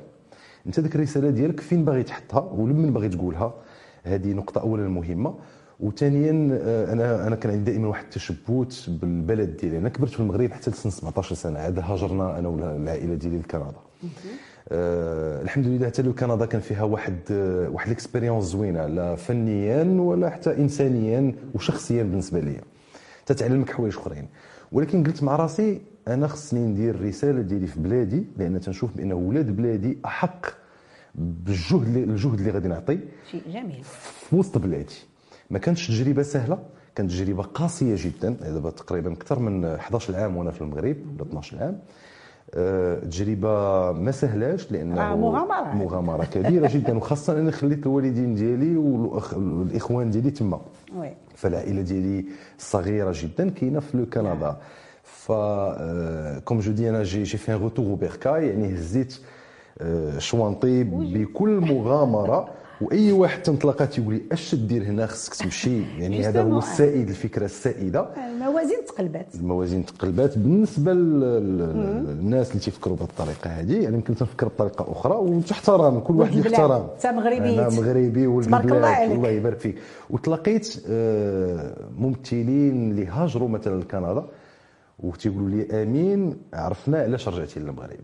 انت 0.68 0.80
ديك 0.80 0.96
الرساله 0.96 1.30
ديالك 1.30 1.60
فين 1.60 1.86
باغي 1.86 2.04
تحطها 2.04 2.40
ولمن 2.40 2.94
باغي 2.94 3.10
تقولها؟ 3.10 3.54
هذه 4.04 4.34
نقطة 4.34 4.62
اولا 4.62 4.88
مهمة. 4.88 5.36
وثانيا 5.80 6.60
آه، 6.62 6.94
أنا 6.94 7.28
أنا 7.28 7.36
كان 7.36 7.52
عندي 7.52 7.72
دائما 7.72 7.88
واحد 7.88 8.04
التشبت 8.04 8.86
بالبلد 8.88 9.58
ديالي. 9.58 9.78
أنا 9.78 9.90
كبرت 9.90 10.12
في 10.12 10.20
المغرب 10.20 10.52
حتى 10.52 10.72
لسن 10.72 10.90
17 10.90 11.36
سنة. 11.36 11.60
عاد 11.60 11.80
هاجرنا 11.80 12.40
أنا 12.40 12.48
والعائله 12.48 13.14
ديالي 13.16 13.38
لكندا. 13.38 13.74
آه 14.70 15.42
الحمد 15.42 15.68
لله 15.68 15.88
حتى 15.88 16.04
كندا 16.04 16.46
كان 16.46 16.62
فيها 16.62 16.84
واحد 16.84 17.18
آه 17.32 17.70
واحد 17.70 17.88
الاكسبيريونس 17.88 18.44
زوينة 18.44 18.86
لا 18.88 19.16
فنيا 19.16 19.84
ولا 19.84 20.30
حتى 20.30 20.58
انسانيا 20.58 21.36
وشخصيا 21.56 22.04
بالنسبة 22.04 22.40
لي 22.40 22.58
تتعلمك 23.26 23.70
حوايج 23.72 23.98
أخرين. 23.98 24.28
ولكن 24.74 25.04
قلت 25.04 25.24
مع 25.24 25.36
راسي 25.36 25.82
أنا 26.08 26.28
خصني 26.28 26.60
ندير 26.60 26.96
الرساله 26.96 27.42
ديالي 27.42 27.68
في 27.68 27.80
بلادي 27.80 28.24
لأن 28.38 28.60
تنشوف 28.62 28.98
بأن 28.98 29.14
ولاد 29.14 29.56
بلادي 29.56 29.98
أحق 30.06 30.46
بالجهد 31.16 31.82
اللي 31.88 32.04
الجهد 32.04 32.40
اللي 32.40 32.52
غادي 32.52 32.68
نعطي 32.68 33.00
شيء 33.32 33.42
جميل. 33.54 33.84
في 34.30 34.36
وسط 34.36 34.58
بلادي. 34.58 34.96
ما 35.50 35.60
كانتش 35.60 35.88
تجربة 35.88 36.22
سهلة 36.24 36.60
كانت 36.96 37.12
تجربة 37.12 37.44
قاسية 37.44 37.96
جدا. 37.98 38.30
دابا 38.30 38.70
تقريبا 38.70 39.14
أكثر 39.14 39.40
من 39.40 39.66
11 39.66 40.16
عام 40.16 40.38
وأنا 40.38 40.52
في 40.52 40.62
المغرب 40.62 40.96
ولا 41.16 41.22
12 41.30 41.58
عام 41.64 41.80
آه، 42.56 43.00
تجربة 43.00 43.92
ما 43.92 44.12
سهلاش 44.12 44.72
لأنه 44.72 45.02
آه، 45.02 45.16
مغامرة. 45.16 45.74
مغامرة 45.76 46.24
كبيرة 46.26 46.70
جدا 46.74 46.98
وخاصة 46.98 47.40
أنا 47.40 47.52
خليت 47.52 47.86
الوالدين 47.86 48.36
ديالي 48.36 48.78
والاخوان 48.78 50.10
ديالي 50.10 50.32
تما. 50.32 50.62
وي. 50.96 51.14
فالعائلة 51.36 51.82
ديالي 51.82 52.26
صغيرة 52.58 53.14
جدا 53.16 53.50
كاينة 53.50 53.80
في 53.80 53.98
لو 53.98 54.06
كندا. 54.06 54.58
ف 55.04 55.32
كوم 56.46 56.60
جو 56.60 56.72
دي 56.72 56.90
أنا 56.90 57.04
جي 57.04 57.24
جي 57.24 57.38
في 57.38 57.54
ان 57.54 57.60
روتور 57.62 57.96
بيركاي 57.96 58.48
يعني 58.48 58.74
هزيت 58.74 59.20
آه، 59.82 60.18
شوانطي 60.20 60.84
بكل 60.84 61.50
مغامرة. 61.50 62.50
وأي 62.82 63.12
واحد 63.12 63.42
تنطلقات 63.42 63.94
تيقول 63.94 64.14
لي 64.14 64.22
أش 64.32 64.56
دير 64.56 64.84
هنا 64.84 65.08
خصك 65.08 65.34
تمشي 65.34 65.82
يعني 66.00 66.26
هذا 66.28 66.42
هو. 66.44 66.58
السائد 66.58 67.10
الفكرة 67.10 67.46
السائدة 67.46 68.08
الموازين 68.32 68.78
تقلبات 68.88 69.36
الموازين 69.36 69.86
تقلبات 69.86 70.38
بالنسبة 70.38 70.94
لل- 70.94 71.20
للناس 72.08 72.50
اللي 72.50 72.60
تيفكروا 72.60 72.96
بهذه 72.96 73.08
الطريقة 73.10 73.50
هذه 73.50 73.84
يعني 73.84 73.96
يمكن 73.96 74.16
تنفكر 74.16 74.48
بطريقة 74.48 74.92
أخرى 74.92 75.14
وتحترم 75.16 76.00
كل 76.00 76.14
واحد 76.14 76.36
يحترم. 76.36 76.88
أنت 76.96 77.08
مغربي. 77.08 77.38
أنا 77.60 77.70
مغربي 77.70 78.42
تبارك 78.46 78.66
الله. 78.66 78.88
عليك. 78.88 79.12
الله 79.16 79.30
يبارك 79.30 79.60
فيك 79.60 79.76
وتلاقيت 80.10 80.84
آه، 80.90 81.76
ممثلين 81.98 82.92
اللي 82.92 83.06
هاجروا 83.06 83.50
مثلا 83.50 83.80
لكندا 83.82 84.26
وتيقولوا 85.00 85.50
لي 85.50 85.84
آمين 85.84 86.38
عرفنا 86.54 86.98
علاش 86.98 87.28
رجعتي 87.28 87.60
للمغرب 87.60 88.00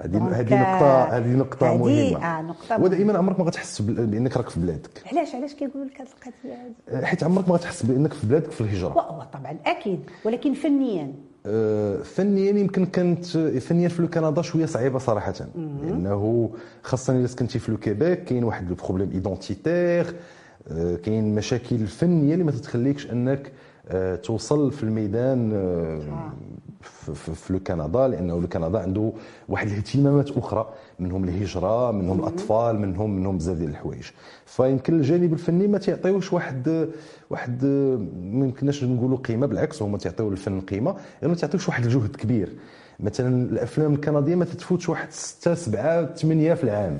هذه 0.00 0.28
هذه 0.40 0.54
نقطة 0.54 1.04
هذه 1.04 1.28
نقطة 1.36 1.66
هذه- 1.72 1.76
مهمة. 1.78 2.26
آه، 2.38 2.42
نقطة 2.42 2.80
ودائما 2.82 3.18
عمرك 3.18 3.38
ما 3.40 3.44
غتحس 3.46 3.82
بإنك 3.82 4.36
راك 4.36 4.48
في 4.48 4.60
بلادك. 4.60 5.02
علاش 5.12 5.34
علاش 5.34 5.54
كيقولوا 5.54 5.86
لك 5.86 6.00
هذه 6.00 6.08
القضية 6.08 6.98
هذه 6.98 7.04
حيت 7.04 7.24
عمرك 7.24 7.48
ما 7.48 7.54
غتحس 7.54 7.82
بإنك 7.82 8.12
في 8.12 8.26
بلادك 8.26 8.50
في 8.50 8.60
الهجرة. 8.60 8.88
هو 8.88 9.26
طبعا 9.32 9.56
أكيد. 9.66 10.00
ولكن 10.24 10.54
فنيا. 10.54 11.12
آه، 11.46 11.96
فنيا 12.02 12.50
يمكن 12.50 12.86
كانت 12.86 13.26
فنيا 13.38 13.88
في 13.88 14.06
كندا 14.06 14.42
شوية 14.42 14.66
صعيبة 14.66 14.98
صراحة. 14.98 15.32
لأنه 15.56 16.50
خاصه 16.82 17.12
إلا 17.16 17.28
كنتي 17.38 17.58
في 17.58 17.70
le 17.72 17.78
كيبيك 17.78 18.24
كاين 18.24 18.44
واحد 18.44 18.68
le 18.68 18.74
problème 18.74 19.10
identitaire 19.12 20.14
كاين 21.04 21.34
مشاكل 21.34 21.86
فنية 21.86 22.32
اللي 22.34 22.44
ما 22.44 22.50
تتخليكش 22.50 23.10
إنك 23.10 23.38
آه، 23.46 23.50
توصل 24.22 24.72
في 24.72 24.82
الميدان 24.82 25.52
آه، 25.54 26.32
في- 26.82 27.52
le 27.52 27.58
كندا 27.60 28.08
لأنه 28.08 28.40
le 28.40 28.48
كندا 28.48 28.78
عنده 28.78 29.12
واحد 29.48 29.66
الاهتمامات 29.68 30.30
أخرى 30.30 30.72
منهم 30.98 31.24
الهجرة 31.24 31.90
منهم 31.90 32.20
الأطفال 32.20 32.78
منهم 32.80 33.10
منهم 33.16 33.38
بزاف 33.38 33.56
ديال 33.56 33.70
الحوايج. 33.70 34.04
فيمكن 34.46 34.94
الجانب 34.94 35.32
الفني 35.32 35.66
ما 35.68 35.78
تيعطيوش 35.78 36.32
واحد 36.32 36.88
واحد 37.30 37.64
ما 38.22 38.44
يمكنناش 38.46 38.84
نقولوا 38.84 39.18
قيمة 39.18 39.46
بالعكس 39.46 39.82
هما 39.82 39.98
تيعطيو 39.98 40.30
للفن 40.30 40.60
قيمة 40.60 40.90
لأنه 41.22 41.34
ما 41.34 41.40
تعطيوش 41.40 41.68
واحد 41.68 41.84
الجهد 41.84 42.16
كبير. 42.16 42.52
مثلا 43.00 43.42
الأفلام 43.50 43.94
الكندية 43.94 44.34
ما 44.34 44.44
تتفوتش 44.44 44.88
واحد 44.88 45.10
6 45.10 45.54
7 45.54 46.06
8 46.14 46.54
في 46.54 46.64
العام. 46.64 46.98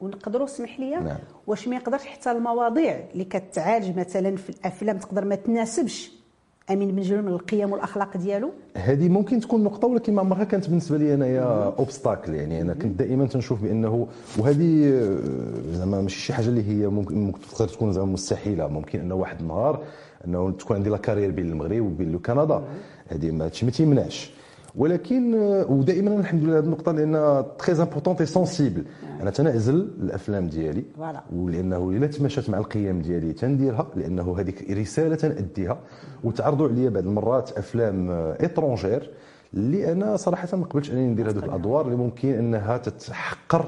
ونقدروا 0.00 0.44
اسمح 0.46 0.80
لي 0.80 0.90
نعم. 0.90 1.16
واش 1.46 1.68
ما 1.68 1.76
يقدرش 1.76 2.04
حتى 2.06 2.30
المواضيع 2.30 3.04
اللي 3.12 3.24
كتعالج 3.24 3.98
مثلا 3.98 4.36
في 4.36 4.50
الأفلام 4.50 4.98
تقدر 4.98 5.24
ما 5.24 5.34
تناسبش 5.34 6.17
أمين 6.70 6.94
من 6.94 7.28
القيم 7.28 7.72
والأخلاق 7.72 8.16
ديالو؟ 8.16 8.50
هذه 8.76 9.08
ممكن 9.08 9.40
تكون 9.40 9.64
نقطة 9.64 9.88
ولكن 9.88 10.14
ما 10.14 10.20
عمرها 10.20 10.44
كانت 10.44 10.68
بالنسبة 10.68 10.98
لي 10.98 11.14
أنايا 11.14 11.74
obstacle 11.78 12.34
يعني 12.34 12.62
أنا 12.62 12.74
كنت 12.74 12.98
دائما 12.98 13.26
تنشوف 13.26 13.62
بانه 13.62 14.06
وهذه 14.38 14.90
آه، 14.92 15.18
زعما 15.72 16.00
ماشي 16.00 16.20
شي 16.20 16.32
حاجة 16.32 16.48
اللي 16.48 16.68
هي 16.68 16.86
ممكن 16.86 17.14
ممكن 17.14 17.40
تقدر 17.40 17.68
تكون 17.68 17.92
زعما 17.92 18.12
مستحيلة. 18.12 18.68
ممكن 18.68 19.00
أنه 19.00 19.14
واحد 19.14 19.40
النهار 19.40 19.82
أنه 20.26 20.50
تكون 20.50 20.76
عندي 20.76 20.90
la 20.90 20.96
carrière 20.96 21.30
بين 21.30 21.46
المغرب 21.50 21.82
وبين 21.82 22.18
كندا. 22.18 22.62
هذه 23.08 23.30
ما 23.30 23.48
تيمنعش. 23.48 24.37
ولكن 24.76 25.34
آه، 25.34 25.70
ودائما 25.72 26.14
الحمد 26.20 26.44
لله 26.44 26.58
هذه 26.58 26.64
النقطة 26.64 26.92
لأن 26.92 27.44
très 27.58 27.76
importante 27.82 28.20
et 28.20 28.26
sensible 28.26 28.84
أنا 29.22 29.30
تنعزل 29.30 29.74
الأفلام 30.00 30.46
ديالي 30.48 30.84
voilà. 30.96 31.22
ولأنه 31.36 31.90
إلا 31.90 32.06
تماشات 32.06 32.50
مع 32.50 32.58
القيم 32.58 33.00
ديالي 33.02 33.32
تنديرها 33.32 33.86
لأنه 33.96 34.40
هذيك 34.40 34.70
رسالة 34.70 35.14
تنأديها 35.16 35.78
وتعرضوا 36.24 36.68
عليا 36.68 36.90
بعض 36.90 37.06
المرات 37.06 37.52
أفلام 37.58 38.10
étrangers 38.40 39.10
اللي 39.54 39.92
أنا 39.92 40.16
صراحة 40.16 40.56
ما 40.56 40.64
قبلتش 40.64 40.90
أنني 40.90 41.06
ندير 41.06 41.30
هذوك 41.30 41.44
الأدوار 41.44 41.84
اللي 41.86 41.96
ممكن 41.96 42.28
أنها 42.28 42.76
تتحقر 42.76 43.64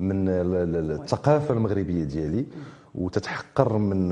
من 0.00 0.28
ال- 0.28 0.54
ال- 0.76 1.00
الثقافة 1.00 1.54
المغربية 1.54 2.04
ديالي. 2.04 2.44
وتتحقر 2.94 3.78
من 3.78 4.08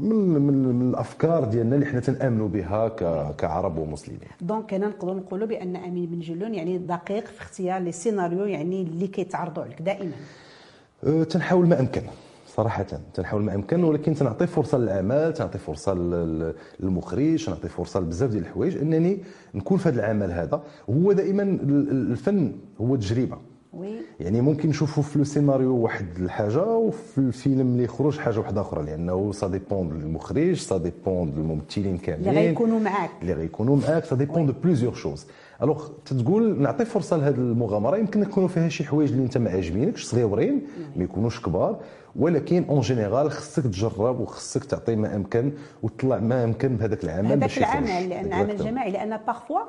من 0.00 0.16
من, 0.42 0.88
الأفكار 0.90 1.44
ديالنا 1.44 1.74
اللي 1.74 1.86
حنا 1.86 2.00
تنأمنوا 2.00 2.48
بها 2.48 2.88
كعرب 3.32 3.78
ومسلمين. 3.78 4.20
donc 4.40 4.74
هنا 4.74 4.86
نقدروا 4.88 5.14
نقولوا 5.14 5.46
بأن 5.46 5.76
أمين 5.76 6.06
بن 6.06 6.20
جلول 6.20 6.54
يعني 6.54 6.78
دقيق 6.78 7.26
في 7.26 7.40
اختيار 7.40 7.80
les 7.82 7.92
scénarios 7.92 8.44
يعني 8.44 8.82
اللي 8.82 9.06
كيتعرضوا 9.06 9.62
عليك 9.62 9.82
دائما. 9.82 10.12
أه، 11.04 11.22
تنحاول 11.22 11.66
ما 11.68 11.80
أمكن 11.80 12.02
صراحة. 12.46 12.86
تنحاول 13.14 13.42
ما 13.42 13.54
أمكن 13.54 13.84
ولكن 13.84 14.14
تنعطي 14.14 14.46
فرصة 14.46 14.78
للعمل 14.78 15.32
تنعطي 15.32 15.58
فرصة 15.58 15.94
لل- 15.94 16.54
للمخرج 16.80 17.44
تنعطي 17.46 17.68
فرصة 17.68 18.00
لبزاف 18.00 18.30
ديال 18.30 18.42
الحوايج. 18.42 18.76
أنني 18.76 19.18
نكون 19.54 19.78
في 19.78 19.88
هذا 19.88 20.00
العمل 20.00 20.32
هذا. 20.32 20.62
هو 20.90 21.12
دائما 21.12 21.42
ال- 21.42 21.60
ال- 21.90 22.10
الفن 22.10 22.52
هو 22.80 22.96
تجربة. 22.96 23.38
oui 23.72 23.94
يعني 24.20 24.40
ممكن 24.40 24.68
نشوفوا 24.68 25.02
في 25.02 25.16
السيناريو 25.16 25.76
واحد 25.76 26.06
الحاجة 26.18 26.64
وفي 26.64 27.18
الفيلم 27.18 27.60
اللي 27.60 27.84
يخرج 27.84 28.18
حاجة 28.18 28.38
واحدة 28.38 28.60
أخرى 28.60 28.84
لأنه 28.84 29.32
ça 29.32 29.48
dépend 29.48 29.90
المخرج 29.90 30.54
ça 30.54 30.76
dépend 30.78 31.28
الممثلين 31.28 31.98
كاملين 31.98 32.28
اللي 32.28 32.40
غيكونوا 32.48 32.80
معاك 32.80 33.10
اللي 33.22 33.32
غيكونوا 33.32 33.76
معاك 33.76 34.04
ça 34.04 34.16
dépend 34.16 34.46
de 34.46 34.52
plusieurs 34.64 34.94
choses 34.94 35.26
alors 35.62 35.88
تتقول 36.04 36.62
نعطي 36.62 36.84
فرصة 36.84 37.16
لهذه 37.16 37.34
المغامرة 37.34 37.96
يمكن 37.96 38.22
يكونوا 38.22 38.48
فيها 38.48 38.68
شي 38.68 38.84
حوايج 38.84 39.10
اللي 39.12 39.22
أنت 39.24 39.38
ما 39.38 39.50
عاجبينكش 39.50 40.04
صغيورين 40.04 40.62
ما 40.96 41.04
يكونوش 41.04 41.40
كبار 41.40 41.76
ولكن 42.16 42.64
en 42.68 42.80
général 42.80 43.30
خصك 43.30 43.62
تجرب 43.62 44.20
وخصك 44.20 44.64
تعطي 44.64 44.96
ما 44.96 45.16
أمكن 45.16 45.52
وتطلع 45.82 46.18
ما 46.18 46.44
أمكن 46.44 46.76
بهذاك 46.76 47.04
العمل 47.04 47.26
هذاك. 47.32 47.58
العمل 47.58 48.08
لأن 48.08 48.32
عمل. 48.32 48.56
جماعي 48.56 48.90
لأن 48.90 49.18
parfois 49.26 49.60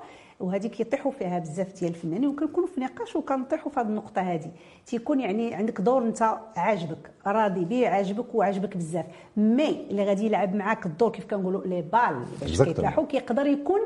وهذه 0.42 0.68
كيطيحوا 0.68 1.12
فيها 1.12 1.40
بزاف 1.40 1.80
ديال 1.80 1.92
الفنانين 1.92 2.30
وكنكونوا 2.30 2.68
في 2.68 2.82
نقاش 2.82 3.16
وكنطيحوا 3.16 3.72
في 3.72 3.80
هذه 3.80 3.88
النقطة 3.88 4.22
هذه 4.22 4.52
تيكون 4.86 5.20
يعني 5.20 5.54
عندك 5.54 5.82
دور 5.82 6.04
انت 6.04 6.38
عاجبك 6.56 7.12
راضي 7.28 7.66
به 7.66 7.88
عاجبك 7.88 8.36
وعاجبك 8.36 8.78
بزاف 8.78 9.06
mais 9.38 9.88
اللي 9.90 10.06
غادي 10.06 10.26
يلعب 10.26 10.56
معاك 10.56 10.86
الدور 10.86 11.10
كيف 11.12 11.26
كنقولوا 11.26 11.64
les 11.66 11.82
balles 11.82 12.26
باش. 12.42 12.62
كيتلاحوا 12.62 13.06
كيقدر 13.06 13.46
يكون 13.46 13.80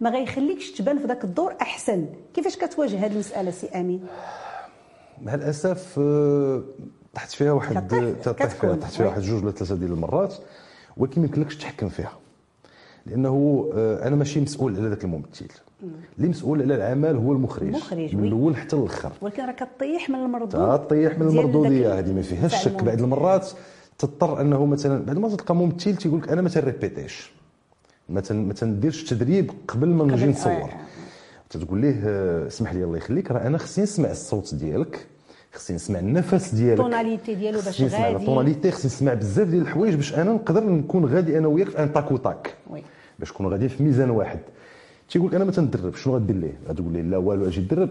ما 0.00 0.10
غيخليكش 0.10 0.70
تبان 0.70 0.98
في 0.98 1.06
ذاك 1.06 1.24
الدور 1.24 1.54
أحسن 1.62 2.06
كيفاش 2.34 2.56
كتواجه 2.56 3.04
هذه 3.06 3.12
المسألة 3.12 3.50
سي 3.50 3.68
أمين 3.68 4.06
مع 5.22 5.34
الأسف 5.34 5.98
آه، 5.98 6.62
طحت 7.14 7.30
فيها 7.30 7.52
واحد 7.52 7.88
تطيح 8.22 8.46
فيها 8.46 8.74
طحت 8.74 8.92
فيها. 8.92 9.06
واحد 9.06 9.20
جوج 9.20 9.42
ولا 9.42 9.52
ثلاثة 9.52 9.74
ديال 9.76 9.92
المرات 9.92 10.34
ولكن 10.96 11.20
ما 11.20 11.26
يمكنلكش 11.26 11.56
تحكم 11.56 11.88
فيها 11.88 12.12
لأنه 13.06 13.68
آه، 13.74 14.06
أنا 14.08 14.16
ماشي 14.16 14.40
مسؤول 14.40 14.76
على 14.76 14.88
ذاك 14.88 15.04
الممثل. 15.04 15.46
اللي 16.18 16.28
مسؤول 16.28 16.62
على 16.62 16.74
العمل 16.74 17.16
هو 17.16 17.32
المخرج. 17.32 17.66
المخرج، 17.68 18.14
من. 18.16 18.24
الأول 18.24 18.56
حتى 18.56 18.76
الآخر 18.76 19.12
ولكن 19.20 19.42
راه 19.46 19.52
كطيح 19.52 20.10
من 20.10 20.16
المردود. 20.16 20.78
تطيح 20.78 21.18
من 21.18 21.28
المردودية 21.28 21.98
هذه 21.98 22.12
ما 22.12 22.22
فيهاش 22.22 22.64
شك. 22.64 22.84
بعض. 22.84 23.00
المرات 23.02 23.48
تضطر 23.98 24.40
أنه 24.40 24.66
مثلا 24.66 25.04
بعد 25.04 25.18
ما 25.18 25.28
تلقى 25.28 25.54
ممثل 25.54 25.96
تيقول 25.96 26.18
لك 26.20 26.28
أنا 26.28 26.42
ما 26.42 26.48
تنريبيتيش 26.48 27.32
ما 28.08 28.20
تن- 28.20 28.46
ما 28.48 28.52
تنديرش 28.54 29.04
تدريب 29.04 29.50
قبل 29.68 29.88
ما 29.88 30.04
نجي 30.04 30.26
نصور. 30.26 30.52
آه. 30.52 30.70
تتقول 31.50 31.80
ليه 31.80 32.00
آه، 32.04 32.46
اسمح 32.46 32.72
لي 32.74 32.84
الله 32.84 32.96
يخليك 32.96 33.30
راه 33.30 33.46
أنا 33.46 33.58
خصني 33.58 33.84
نسمع 33.84 34.10
الصوت 34.10 34.54
ديالك. 34.54 35.06
خصني 35.54 35.76
نسمع 35.76 35.98
النفس 35.98 36.54
ديالك. 36.54 36.80
ال 36.80 36.86
tonalité 36.86 37.34
ديالو 37.34 37.60
باش 37.60 37.82
غادي. 37.82 38.16
ال 38.16 38.22
tonalité 38.22 38.70
خصني 38.70 38.86
نسمع 38.86 39.14
بزاف 39.14 39.48
ديال 39.48 39.62
الحوايج 39.62 39.94
باش 39.94 40.14
أنا 40.14 40.32
نقدر 40.32 40.64
نكون 40.64 41.04
غادي 41.04 41.38
أنا 41.38 41.48
وياك 41.48 41.68
في 41.68 41.82
en 41.82 41.92
tac 41.92 42.12
au 42.12 42.29
tac 42.29 42.54
oui. 42.70 42.82
باش 43.18 43.32
نكون 43.32 43.46
غادي 43.46 43.68
في 43.68 43.82
ميزان 43.82 44.10
واحد. 44.10 44.38
تيقول 45.08 45.28
لك 45.28 45.34
أنا 45.34 45.44
ما 45.44 45.52
تندربش 45.52 46.02
شنو 46.02 46.14
غدير 46.14 46.36
ليه؟ 46.36 46.52
غتقول 46.68 46.92
ليه 46.92 47.02
لا 47.02 47.16
والو 47.16 47.46
أجي 47.46 47.60
ندرب 47.60 47.90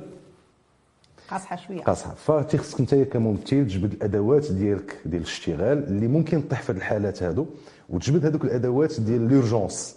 قاصحة 1.29 1.55
شوية. 1.55 1.81
قاصحة. 1.81 2.13
فتيخصك 2.13 2.79
انت 2.79 2.95
كممثل 2.95 3.43
تجبد 3.45 3.93
الأدوات 3.93 4.51
ديالك 4.51 4.97
ديال 5.05 5.21
الاشتغال 5.21 5.83
اللي 5.87 6.07
ممكن 6.07 6.47
تطيح 6.47 6.61
في 6.61 6.71
هذه 6.71 6.77
الحالات 6.77 7.23
هادو 7.23 7.45
وتجبد 7.89 8.25
هذوك 8.25 8.43
الأدوات 8.45 8.99
ديال 9.01 9.29
l'urgence 9.29 9.95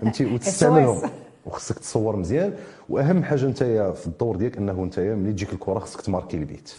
فهمتي؟ 0.00 0.24
وتستعملهم. 0.34 1.10
وخصك 1.46 1.78
تصور 1.78 2.16
مزيان. 2.16 2.52
وأهم 2.88 3.24
حاجة 3.24 3.46
انت 3.46 3.62
في 3.96 4.06
الدور 4.06 4.36
ديالك 4.36 4.56
أنه 4.56 4.84
انت 4.84 4.98
ملي 5.00 5.32
تجيك 5.32 5.52
الكرة 5.52 5.78
خصك 5.78 6.00
تماركي 6.00 6.36
ال 6.36 6.43
but. 6.43 6.72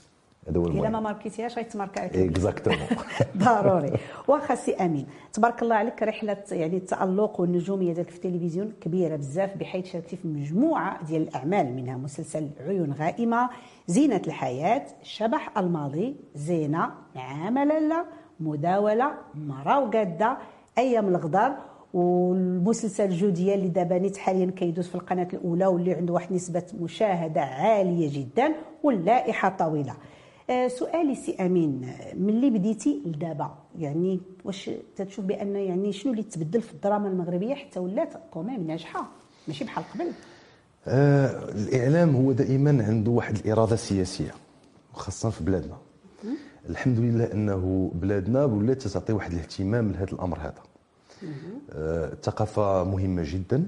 هذا 0.50 0.60
هو 0.60 0.66
إلا 0.66 0.74
ما 0.82 0.88
المهم 0.88 1.04
ماركيتيهاش 1.04 1.58
غيتماركا 1.58 2.02
عليك. 2.02 2.16
exactement 2.16 2.80
ضروري. 3.38 3.92
واخا 4.28 4.56
سي 4.56 4.76
أمين 4.76 5.06
تبارك 5.34 5.62
الله 5.64 5.76
عليك 5.76 6.04
رحلة 6.04 6.38
يعني 6.52 6.78
التالق 6.78 7.40
والنجوميه 7.40 7.94
ديالك 7.94 8.10
في 8.10 8.16
التلفزيون 8.16 8.74
كبيرة 8.82 9.16
بزاف 9.16 9.58
بحيث 9.58 9.92
شاركتي 9.92 10.16
في 10.16 10.28
مجموعة 10.28 11.04
ديال 11.06 11.22
الأعمال 11.22 11.74
منها 11.76 11.98
مسلسل 11.98 12.50
عيون 12.68 12.92
غائمة 12.94 13.50
زينة 13.88 14.22
الحياة 14.28 14.86
شبح 15.04 15.58
الماضي 15.58 16.16
زينة 16.36 16.90
لالا 17.16 18.06
مداولة 18.40 19.12
مرا 19.36 19.78
وقادة 19.78 20.38
أيام 20.78 21.08
الغدار 21.08 21.56
والمسلسل 21.94 23.10
جوديا 23.10 23.56
اللي 23.56 23.68
دابا 23.68 24.00
نيت 24.00 24.18
حاليا 24.18 24.52
كيدوز 24.52 24.88
في 24.88 24.96
القناة 24.96 25.28
الأولى 25.34 25.66
واللي 25.66 25.94
عنده 25.94 26.14
واحد 26.14 26.34
نسبة 26.34 26.64
مشاهدة 26.82 27.42
عالية 27.42 28.20
جدا 28.20 28.54
واللائحة 28.84 29.50
طويلة. 29.50 29.94
سؤالي 30.68 31.16
سي 31.16 31.36
أمين 31.40 31.84
آه، 31.84 32.16
ملي 32.16 32.50
بديتي 32.50 33.02
لدابا؟ 33.06 33.56
يعني 33.80 34.20
واش 34.46 34.70
تتشوف 34.96 35.26
بأن 35.26 35.56
يعني 35.56 35.94
شنو 35.94 36.12
اللي 36.12 36.24
تبدل 36.24 36.62
في 36.62 36.74
الدراما 36.74 37.08
المغربية 37.08 37.56
حتى 37.56 37.80
ولات 37.80 38.14
quand 38.32 38.52
même 38.52 38.68
ناجحة؟ 38.68 39.06
ماشي 39.48 39.64
بحال 39.64 39.84
قبل. 39.94 40.12
آه 40.88 41.50
الإعلام 41.52 42.16
هو 42.16 42.32
دائما 42.32 42.86
عنده 42.88 43.12
واحد 43.12 43.36
الإرادة 43.36 43.76
سياسية 43.76 44.32
وخاصة 44.94 45.30
في 45.30 45.44
بلادنا. 45.44 45.78
الحمد 46.70 47.00
لله 47.00 47.24
أنه 47.34 47.92
بلادنا 47.96 48.46
ولات 48.46 48.88
تعطي 48.88 49.14
واحد 49.14 49.32
الاهتمام 49.34 49.92
لهذا 49.92 50.12
الأمر 50.14 50.38
هذا. 50.40 50.62
آه 51.74 52.14
الثقافة 52.14 52.84
مهمة 52.84 53.24
جدا 53.26 53.68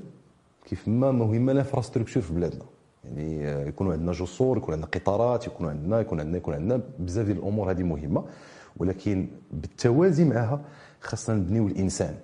كيف 0.65 0.87
ما 0.87 1.11
مهمة 1.11 1.51
الإنفراستركتور 1.51 2.23
في 2.23 2.33
بلادنا. 2.33 2.63
يعني 3.05 3.47
آه، 3.47 3.65
يكونوا 3.67 3.93
عندنا 3.93 4.11
جسور 4.11 4.57
يكون 4.57 4.73
عندنا 4.73 4.89
قطارات 4.93 5.47
يكون 5.47 5.67
عندنا 5.69 5.99
يكون 5.99 6.19
عندنا 6.19 6.37
يكون 6.37 6.53
عندنا 6.53 6.81
بزاف 6.99 7.25
ديال 7.25 7.37
الأمور 7.37 7.71
هذه 7.71 7.83
مهمة. 7.83 8.23
ولكن 8.77 9.27
بالتوازي 9.51 10.25
معها 10.25 10.61
خاصنا 11.01 11.35
نبنيو 11.35 11.67
الإنسان. 11.67 12.15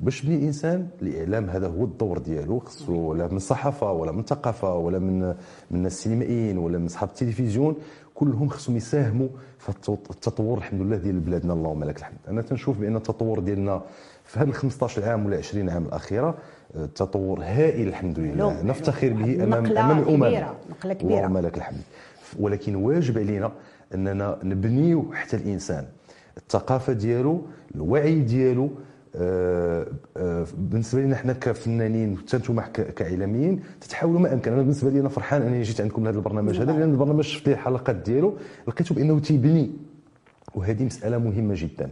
باش 0.00 0.22
تبني 0.22 0.36
الإنسان 0.36 0.88
الإعلام 1.02 1.50
هذا 1.50 1.68
هو 1.68 1.84
الدور 1.84 2.18
ديالو. 2.18 2.58
خصو 2.58 3.14
لا 3.14 3.26
من 3.28 3.36
الصحافه 3.36 3.92
ولا 3.92 4.12
من 4.12 4.20
الثقافه 4.20 4.74
ولا 4.76 4.98
من 4.98 5.34
من 5.70 5.86
السينمائيين 5.86 6.58
ولا 6.58 6.78
من 6.78 6.84
اصحاب 6.86 7.08
التلفزيون 7.08 7.74
كلهم 8.14 8.48
خصهم 8.48 8.76
يساهموا 8.76 9.28
في 9.58 9.68
التط- 9.68 10.10
التطور 10.10 10.58
الحمد 10.58 10.80
لله 10.82 10.96
ديال 10.96 11.20
بلادنا. 11.20 11.52
اللهم 11.52 11.84
لك 11.84 11.98
الحمد. 11.98 12.18
أنا 12.28 12.42
تنشوف 12.42 12.78
بأن 12.78 12.96
التطور 12.96 13.38
ديالنا 13.38 13.82
في 14.24 14.38
هذه 14.40 14.48
ال 14.48 14.54
15 14.54 15.04
عام 15.08 15.26
ولا 15.26 15.36
20 15.36 15.68
عام 15.70 15.84
الأخيرة 15.84 16.34
تطور 16.94 17.40
هائل 17.42 17.88
الحمد 17.88 18.18
لله. 18.18 18.62
نفتخر 18.62 19.12
به 19.12 19.44
امام 19.44 19.66
أمام 19.66 19.98
الأمم. 19.98 20.26
كبيرة، 20.26 20.56
نقلة 20.70 20.94
كبيرة. 20.94 21.18
اللهم 21.18 21.38
لك 21.38 21.56
الحمد. 21.56 21.80
ولكن 22.38 22.74
واجب 22.74 23.18
علينا 23.18 23.52
أننا 23.94 24.38
نبنيو 24.44 25.12
حتى 25.12 25.36
الإنسان. 25.36 25.84
الثقافة 26.36 26.92
ديالو 26.92 27.42
الوعي 27.74 28.20
ديالو 28.20 28.70
آه، 29.16 29.86
آه، 30.16 30.46
بالنسبة 30.58 31.00
لنا 31.00 31.16
حنا 31.16 31.32
كفنانين 31.32 32.18
حتى 32.18 32.36
أنتم 32.36 32.60
كإعلاميين 32.96 33.60
تتحاولوا 33.80 34.20
ما 34.20 34.32
أمكن. 34.32 34.52
أنا 34.52 34.62
بالنسبة 34.62 34.90
لي 34.90 35.00
أنا 35.00 35.08
فرحان 35.08 35.42
أنني 35.42 35.62
جيت 35.62 35.80
عندكم 35.80 36.04
لهذا 36.04 36.16
البرنامج 36.16 36.60
هذا 36.60 36.72
لأن 36.72 36.90
البرنامج 36.90 37.24
شفت 37.24 37.46
ليه 37.46 37.54
الحلقات 37.54 37.96
ديالو 37.96 38.36
لقيته 38.68 38.94
بانه 38.94 39.18
تيبني. 39.18 39.70
وهذه 40.54 40.84
مسألة 40.84 41.18
مهمة 41.18 41.54
جدا. 41.56 41.90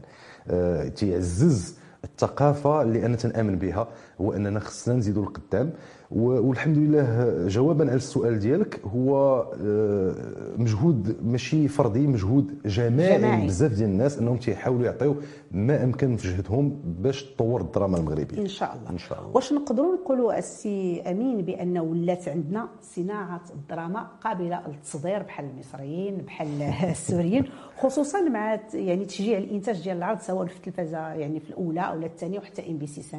آه، 0.51 0.88
تيعزز 0.88 1.79
الثقافة 2.05 2.83
اللي 2.83 3.07
أنا 3.07 3.17
تنآمن 3.17 3.57
بها. 3.57 3.88
هو 4.21 4.33
أننا 4.33 4.61
خصنا 4.61 4.95
نزيدوا 4.95 5.23
القدام. 5.23 5.73
والحمد 6.11 6.79
لله 6.79 7.35
جوابا 7.49 7.85
على 7.85 7.97
السؤال 7.97 8.39
ديالك 8.39 8.81
هو 8.87 9.39
آه، 9.63 10.15
مجهود 10.57 11.17
ماشي 11.25 11.69
فردي 11.69 12.07
مجهود 12.07 12.59
جماعي, 12.67 13.19
جماعي. 13.19 13.47
بزاف 13.47 13.73
ديال 13.73 13.89
الناس 13.89 14.19
أنهم 14.19 14.37
تيحاولوا 14.37 14.85
يعطيو 14.87 15.17
ما 15.51 15.85
أمكن 15.85 16.17
في 16.17 16.29
جهدهم 16.29 16.81
باش 16.85 17.23
تطور 17.23 17.61
الدراما 17.61 17.99
المغربية. 17.99 18.39
إن 18.39 18.49
شاء 18.49 18.77
الله. 18.77 18.91
إن 18.91 18.99
شاء 18.99 19.19
الله. 19.19 19.31
واش 19.35 19.53
نقدروا 19.53 19.95
نقولوا 19.95 20.39
السي 20.39 21.03
أمين 21.07 21.43
بأن 21.43 21.79
ولات 21.79 22.29
عندنا 22.29 22.69
صناعة 22.83 23.43
الدراما 23.55 24.07
قابلة 24.25 24.63
للتصدير 24.69 25.23
بحال 25.23 25.51
المصريين 25.55 26.17
بحال 26.17 26.63
السوريين 26.91 27.45
خصوصا 27.79 28.21
مع 28.21 28.61
يعني 28.75 29.05
تشجيع 29.05 29.39
الإنتاج 29.39 29.83
ديال 29.83 29.97
العرض 29.97 30.19
سواء 30.21 30.47
في 30.47 30.57
التلفزه 30.57 30.99
يعني 31.09 31.41
في 31.41 31.51
الأولى 31.51 31.81
أو 31.81 31.99
الثانية 31.99 32.39
وحتى 32.39 32.71
إم 32.71 32.79
بي 32.79 32.87
سي 32.87 33.03
5 33.03 33.19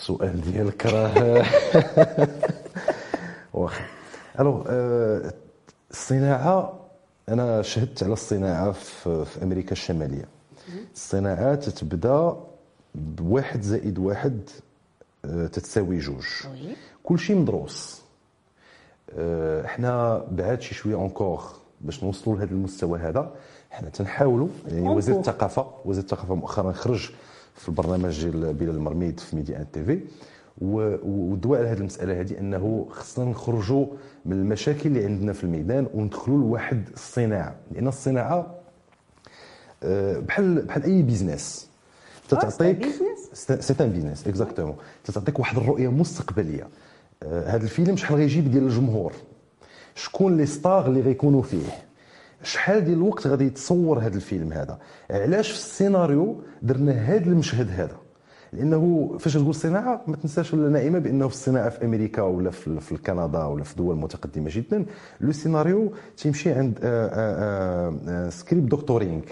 السؤال 0.00 0.40
ديالك 0.40 0.86
راه. 0.86 1.44
واخا. 3.54 3.84
alors 4.40 4.64
آه، 4.68 5.32
الصناعة 5.90 6.72
أنا 7.28 7.62
شهدت 7.62 8.02
على 8.02 8.12
الصناعة 8.12 8.72
في, 8.72 9.24
في 9.24 9.42
أمريكا 9.42 9.72
الشمالية. 9.72 10.24
الصناعة 10.94 11.54
تتبدأ 11.54 12.36
بواحد 12.94 13.62
زائد 13.62 13.98
واحد 13.98 14.40
آه، 15.24 15.46
تتساوي 15.46 15.98
جوج. 15.98 16.24
كل 17.04 17.18
شيء 17.18 17.36
مدروس. 17.36 18.02
آه، 19.18 19.64
إحنا 19.64 20.24
بعاد 20.30 20.60
شي 20.60 20.74
شوية 20.74 20.94
encore 20.94 21.42
باش 21.80 22.04
نوصلوا 22.04 22.36
لهذا 22.36 22.50
المستوى 22.50 22.98
هذا 22.98 23.30
إحنا 23.72 23.88
تنحاولوا. 23.88 24.48
يعني 24.66 24.88
وزير. 24.88 25.18
الثقافه 25.18 25.66
وزير 25.84 26.02
الثقافة 26.02 26.34
مؤخرا 26.34 26.72
خرج 26.72 27.10
في 27.56 27.68
البرنامج 27.68 28.20
ديال 28.28 28.54
بلال 28.54 28.74
المرميد 28.74 29.20
في 29.20 29.36
Medi1 29.36 29.56
TV. 29.58 30.00
و- 30.60 30.96
ودوى 31.30 31.60
على 31.60 31.68
هذه 31.68 31.78
المسألة 31.78 32.20
هذه 32.20 32.38
إنه 32.38 32.86
خصنا 32.90 33.24
نخرجوا 33.24 33.86
من 34.26 34.32
المشاكل 34.32 34.88
اللي 34.88 35.04
عندنا 35.04 35.32
في 35.32 35.44
الميدان 35.44 35.86
وندخلوا 35.94 36.38
لواحد 36.38 36.88
الصناعة. 36.94 37.56
لأن 37.72 37.88
الصناعة 37.88 38.54
آه، 39.82 40.18
بحال 40.18 40.62
بحال 40.62 40.82
أي 40.82 41.02
business 41.02 41.68
تتعطيك. 42.28 42.86
c'est 43.60 43.84
un 43.84 43.92
business 43.92 44.26
exactement 44.26 44.76
تتعطيك 45.04 45.38
واحد 45.38 45.56
الرؤية 45.56 45.88
مستقبلية. 45.88 46.68
آه، 47.22 47.48
هذا 47.50 47.64
الفيلم 47.64 47.96
شحال 47.96 48.16
غيجيب 48.16 48.50
ديال 48.50 48.62
الجمهور؟ 48.64 49.12
شكون 49.94 50.36
les 50.36 50.46
stars 50.46 50.86
اللي 50.86 51.00
غيكونوا 51.00 51.42
فيه؟ 51.42 51.66
شحال 52.42 52.84
ديال 52.84 52.96
الوقت 52.96 53.26
غادي 53.26 53.44
يتصور 53.44 53.98
هذا 53.98 54.16
الفيلم 54.16 54.52
هذا؟ 54.52 54.78
علاش 55.10 55.50
في 55.50 55.56
السيناريو 55.56 56.42
درنا 56.62 56.92
هذا 56.92 57.26
المشهد 57.26 57.70
هذا؟ 57.70 57.96
لأنه 58.52 59.16
فاش 59.20 59.34
تقول 59.34 59.54
صناعة 59.54 60.02
ما 60.06 60.16
تنساش 60.16 60.54
لالة 60.54 60.68
نعيمة 60.68 60.98
بأنه 60.98 61.28
في 61.28 61.34
الصناعة 61.34 61.68
في 61.68 61.84
أمريكا 61.84 62.22
ولا 62.22 62.50
في, 62.50 62.80
في 62.80 62.96
كندا 62.96 63.44
ولا 63.44 63.64
في 63.64 63.76
دول 63.76 63.96
متقدمة 63.96 64.50
جدا 64.52 64.86
le 65.20 65.32
scénario 65.32 65.92
تيمشي 66.16 66.52
عند 66.52 66.78
آه، 66.82 67.06
آه، 67.06 67.94
آه، 68.08 68.28
script 68.28 68.70
doctoring 68.70 69.22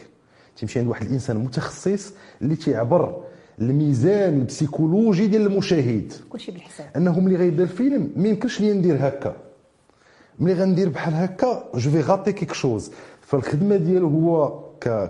تيمشي 0.57 0.79
عند 0.79 0.89
واحد 0.89 1.07
الإنسان 1.07 1.37
متخصص 1.37 2.13
اللي 2.43 2.57
تيعبر 2.57 3.25
الميزان 3.61 4.35
ال 4.41 4.48
psychologie 4.48 5.27
ديال 5.27 5.47
المشاهد. 5.47 6.13
كلشي 6.29 6.53
بالحساب. 6.53 6.87
أنه 6.97 7.21
ملي 7.21 7.37
غيدير 7.37 7.63
الفيلم 7.63 8.11
ما 8.17 8.29
يمكنش 8.29 8.61
لي 8.61 8.73
ندير 8.73 8.97
هكا. 9.01 9.37
ملي 10.39 10.53
غندير 10.53 10.89
بحال 10.89 11.15
هكا 11.15 11.65
je 11.75 11.91
vais 11.91 12.01
rater 12.01 12.33
quelque 12.33 12.53
chose 12.53 12.91
فالخدمة 13.21 13.77
ديالو 13.77 14.09
هو 14.09 14.61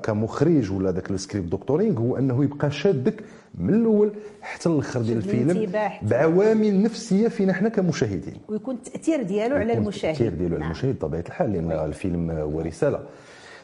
كمخرج 0.02 0.72
ولا 0.72 0.90
داك 0.90 1.10
ال 1.10 1.16
script 1.16 1.52
doctoring 1.52 1.98
هو 2.00 2.16
أنه 2.16 2.44
يبقى 2.44 2.70
شادك 2.70 3.14
من 3.58 3.74
الأول 3.74 4.12
حتى 4.42 4.68
الآخر 4.68 5.02
ديال 5.02 5.16
الفيلم 5.16 5.70
بعوامل 6.02 6.82
نفسية 6.82 7.28
فينا 7.28 7.52
حنا 7.52 7.68
كمشاهدين. 7.68 8.34
ويكون 8.48 8.74
التأثير 8.74 9.22
ديالو 9.22 9.56
على 9.56 9.72
المشاهد. 9.72 10.12
التأثير 10.12 10.34
ديالو 10.34 10.54
على 10.54 10.60
نعم. 10.60 10.70
المشاهد 10.72 10.94
بطبيعه 10.94 11.20
الحال 11.26 11.52
لأن 11.52 11.72
الفيلم 11.72 12.30
هو 12.30 12.60
رسالة. 12.60 13.00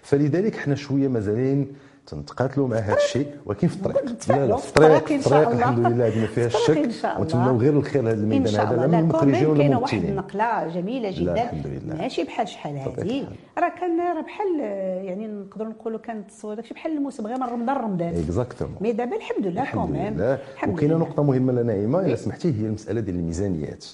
فلذلك 0.03 0.57
حنا 0.57 0.75
شوية 0.75 1.09
مازالين 1.09 1.67
تنتقاتلوا 2.07 2.69
مع 2.69 2.77
هذا 2.77 2.97
الشيء 2.97 3.27
ولكن 3.47 3.69
في 3.69 3.77
الطريق. 3.77 4.05
لا 4.29 4.47
لا 4.47 4.57
في 4.57 4.69
الطريق 4.69 5.07
في 5.07 5.17
الطريق. 5.27 5.49
الحمد 5.49 5.79
لله 5.79 6.07
هذه 6.07 6.21
ما 6.21 6.27
فيهاش 6.27 6.57
في 6.57 6.61
الطريق 6.61 6.85
الشك. 6.85 7.19
ونتمنوا 7.19 7.59
غير 7.59 7.73
الخير 7.73 8.03
لهذا 8.03 8.17
إن 8.17 8.23
الميدان 8.23 8.67
هذا 8.67 8.87
لا 8.87 8.97
للمخرجين 8.97 9.35
كومين 9.35 9.47
ولا 9.47 9.59
كاينة 9.59 9.79
واحد 9.79 10.05
النقلة 10.05 10.69
جميلة 10.69 11.11
جدا 11.11 11.33
الحمد 11.33 11.67
لله. 11.67 11.95
ماشي 11.95 12.25
بحال 12.25 12.49
شحال 12.49 12.77
هذه. 12.77 13.27
راه 13.59 13.69
كان 13.69 14.01
راه 14.01 14.21
بحال 14.23 14.61
يعني 15.05 15.27
نقدروا 15.27 15.71
نقولوا 15.71 15.99
كانت 15.99 16.31
تصور 16.31 16.55
داكشي 16.55 16.75
بحال 16.75 16.93
الموسم 16.93 17.27
غير 17.27 17.37
من 17.37 17.43
رمضان 17.43 17.77
رمضان 17.77 18.09
exactement 18.09 18.77
mais 18.81 18.93
دابا 18.93 19.17
الحمد 19.17 19.47
لله 19.47 19.71
quand 19.73 20.08
même 20.08 20.37
وكاينة. 20.69 20.97
نقطة 20.97 21.23
مهمة 21.23 21.53
لالة 21.53 21.63
نعيمة 21.63 22.01
إلا 22.01 22.17
سمحتي 22.17 22.49
هي 22.49 22.67
المسألة 22.67 23.01
ديال 23.01 23.17
الميزانيات 23.17 23.85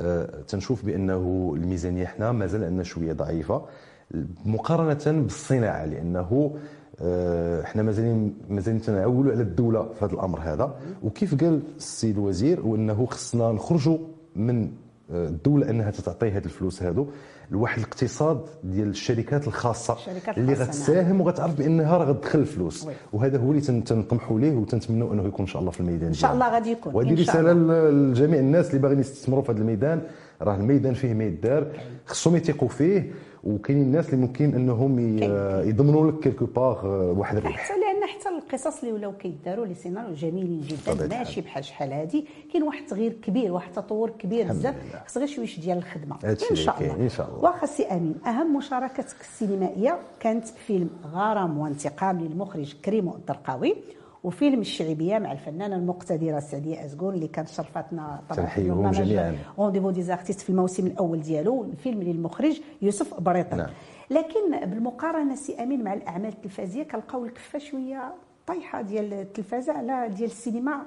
آه 0.00 0.28
تنشوف 0.48 0.84
بأنه 0.84 1.52
الميزانية 1.56 2.06
حنا 2.06 2.32
مازال 2.32 2.64
عندنا 2.64 2.82
شوية 2.82 3.12
ضعيفة 3.12 3.62
مقارنة 4.46 5.20
بالصناعة 5.22 5.84
لأنه 5.84 6.56
آه، 7.02 7.62
حنا 7.62 7.82
مازالين 7.82 8.34
مازالين 8.50 8.80
تنعولوا 8.82 9.32
على 9.32 9.42
الدولة 9.42 9.82
في 9.98 10.04
هذا 10.04 10.12
الأمر 10.12 10.40
هذا. 10.40 10.74
وكيف 11.02 11.34
قال 11.44 11.60
السيد 11.76 12.18
الوزير 12.18 12.66
وإنه 12.66 13.06
خصنا 13.06 13.52
نخرجوا 13.52 13.98
من 14.36 14.70
آه، 15.12 15.28
الدولة 15.28 15.70
إنها 15.70 15.90
تعطي 15.90 16.30
هذه 16.30 16.44
الفلوس 16.44 16.82
هذو. 16.82 17.06
لواحد 17.50 17.78
الاقتصاد 17.78 18.40
ديال 18.64 18.88
الشركات 18.88 19.46
الخاصة 19.46 19.94
الشركات 19.94 20.38
اللي 20.38 20.52
الخاصة، 20.52 20.68
غتساهم 20.70 21.20
وغتعرف 21.20 21.58
بأنها 21.58 21.96
راه 21.96 22.04
غتدخل 22.04 22.38
الفلوس. 22.38 22.86
وهذا 23.12 23.38
هو 23.38 23.50
اللي 23.50 23.60
تن- 23.60 23.84
تنطمحوا 23.84 24.40
ليه 24.40 24.56
وتنتمنوا 24.56 25.14
أنه 25.14 25.22
يكون 25.24 25.40
إن 25.40 25.46
شاء 25.46 25.60
الله 25.60 25.70
في 25.70 25.80
الميدان 25.80 26.06
إن 26.08 26.14
شاء 26.14 26.32
الله 26.34 26.52
غادي 26.54 26.70
يكون 26.70 26.94
وهذه 26.94 27.20
رسالة 27.20 27.52
لجميع 27.90 28.40
الناس 28.40 28.66
اللي 28.70 28.78
باغيين 28.78 29.00
يستثمروا 29.00 29.42
في 29.42 29.52
هذا 29.52 29.60
الميدان. 29.60 30.02
راه 30.42 30.56
الميدان 30.56 30.94
فيه 30.94 31.14
ما 31.14 31.24
يدار 31.24 31.66
خصهم 32.06 32.36
يثقوا 32.36 32.68
فيه. 32.68 33.12
وكاينين 33.44 33.84
الناس 33.84 34.06
اللي 34.14 34.26
ممكن 34.26 34.54
انهم. 34.54 35.18
يضمنوا 35.68 36.10
لك 36.10 36.20
quelque 36.20 36.46
part 36.46 36.86
واحد 37.18 37.36
الربح 37.36 37.56
حتى 37.56 37.72
لأن 37.80 38.08
حتى 38.08 38.28
القصص 38.28 38.80
اللي 38.80 38.92
ولاو 38.92 39.12
كيداروا 39.12 39.66
les 39.66 39.74
scénarios 39.74 40.14
جميلين 40.14 40.60
جدا 40.60 41.06
ماشي 41.18 41.40
بحال 41.40 41.64
شحال 41.64 41.92
هذه 41.92 42.22
كاين 42.52 42.62
واحد 42.62 42.80
التغيير 42.82 43.12
كبير 43.12 43.52
واحد 43.52 43.68
التطور 43.68 44.10
كبير 44.10 44.48
بزاف. 44.48 44.74
خص 45.06 45.18
غير 45.18 45.26
شويش 45.26 45.60
ديال 45.60 45.78
الخدمة 45.78 46.16
ان 46.50 46.56
شاء 46.56 46.80
الله 46.82 46.96
إن 46.96 47.08
شاء 47.08 47.28
الله. 47.28 47.40
واخا 47.44 47.66
سي 47.66 47.82
أمين 47.86 48.14
أهم 48.26 48.56
مشاركتك 48.56 49.20
السينمائية 49.20 49.98
كانت 50.20 50.46
فيلم 50.46 50.90
غرام 51.12 51.58
وانتقام 51.58 52.20
للمخرج 52.20 52.74
كريمو 52.84 53.14
الدرقاوي 53.14 53.76
وفيلم 54.24 54.60
الشعبيه 54.60 55.18
مع 55.18 55.32
الفنانة 55.32 55.76
المقتدرة 55.76 56.38
السعديه 56.38 56.84
ازقون 56.84 57.14
اللي 57.14 57.28
كانت 57.28 57.48
شرفتنا 57.48 58.20
طبعا 58.30 58.48
برنامج 58.56 59.02
جميعاً. 59.02 59.36
rendez-vous 59.58 59.90
des 59.90 60.02
artistes 60.02 60.40
في 60.40 60.50
الموسم 60.50 60.86
الأول 60.86 61.20
ديالو 61.20 61.64
الفيلم 61.64 62.02
للمخرج 62.02 62.60
يوسف 62.82 63.20
بريطة. 63.20 63.56
نعم. 63.56 63.68
لكن 64.10 64.70
بالمقارنة 64.70 65.34
سي 65.34 65.62
أمين 65.62 65.84
مع 65.84 65.94
الأعمال 65.94 66.28
التلفزيونيه 66.28 66.88
كنلقاو 66.88 67.24
الكفة 67.24 67.58
شوية 67.58 68.14
طايحة 68.46 68.82
ديال 68.82 69.12
التلفازة 69.12 69.72
على 69.72 70.08
ديال 70.16 70.30
السينما. 70.30 70.82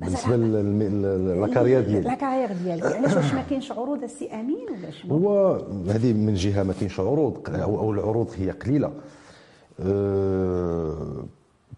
بالنسبة 0.00 0.36
ل 0.36 0.49
la 0.49 0.75
carrière 0.75 1.80
ديالي 1.80 2.00
لا 2.00 2.14
carrière 2.14 2.52
ديالك. 2.64 2.96
علاش 2.96 3.16
واش 3.16 3.34
ما 3.34 3.42
كاينش 3.42 3.72
عروض 3.72 4.02
السي 4.02 4.30
أمين 4.30 4.66
ولا 4.70 4.90
شنو؟ 4.90 5.16
هو 5.16 5.54
هذه 5.88 6.12
من 6.12 6.34
جهة 6.34 6.62
ما 6.62 6.72
كاينش 6.72 7.00
عروض. 7.00 7.48
أو 7.48 7.92
العروض 7.92 8.30
هي 8.38 8.50
قليلة. 8.50 8.92
أه، 9.80 11.24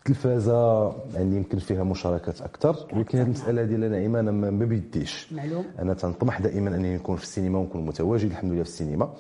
التلفازة 0.08 0.92
يعني 1.14 1.36
يمكن 1.36 1.58
فيها 1.58 1.84
مشاركات 1.84 2.40
أكثر 2.40 2.76
ولكن 2.92 3.18
هذه 3.18 3.26
المسألة 3.26 3.64
ديال 3.64 3.90
نعيمة 3.90 4.20
أنا 4.20 4.30
ما 4.30 4.50
ما 4.50 4.64
بيديش. 4.64 5.32
معلوم. 5.32 5.64
أنا 5.78 5.94
تنطمح 5.94 6.40
دائما 6.40 6.76
أنني 6.76 6.94
نكون 6.94 7.16
في 7.16 7.22
السينما 7.22 7.58
ونكون 7.58 7.86
متواجد 7.86 8.30
الحمد 8.30 8.52
لله 8.52 8.62
في 8.62 8.68
السينما. 8.68 9.12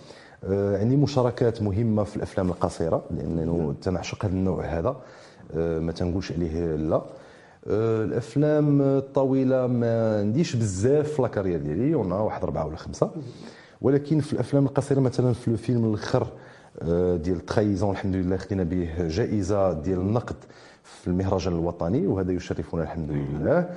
أه، 0.44 0.78
عندي 0.78 0.96
مشاركات 0.96 1.62
مهمة 1.62 2.04
في 2.04 2.16
الأفلام 2.16 2.48
القصيرة 2.48 3.04
لأنه 3.10 3.74
تنعشق 3.82 4.24
هذا 4.24 4.34
النوع 4.34 4.64
هذا. 4.64 4.96
أه، 5.54 5.78
ما 5.78 5.92
تنقولش 5.92 6.32
عليه 6.32 6.76
لا. 6.76 6.96
أه، 7.66 8.04
الأفلام 8.04 8.82
الطويلة 8.82 9.66
ما 9.66 10.18
عنديش 10.18 10.56
بزاف 10.56 11.12
في 11.12 11.22
لاكارير 11.22 11.58
ديالي 11.60 11.94
هنا 11.94 12.16
واحد 12.16 12.42
اربعه 12.42 12.66
ولا 12.66 12.76
خمسة. 12.76 13.10
ولكن 13.80 14.20
في 14.20 14.32
الأفلام 14.32 14.66
القصيرة 14.66 15.00
مثلا 15.00 15.32
في 15.32 15.48
الفيلم 15.48 15.84
الأخر 15.84 16.26
آه، 16.82 17.16
ديال 17.16 17.46
تخيزون 17.46 17.90
الحمد 17.90 18.14
لله 18.16 18.36
خدينا 18.36 18.62
به 18.62 19.08
جائزة 19.08 19.72
ديال 19.72 19.98
النقد. 19.98 20.36
في 20.84 21.08
المهرجان 21.08 21.52
الوطني 21.52 22.06
وهذا 22.06 22.32
يشرفنا 22.32 22.82
الحمد 22.82 23.10
لله. 23.10 23.68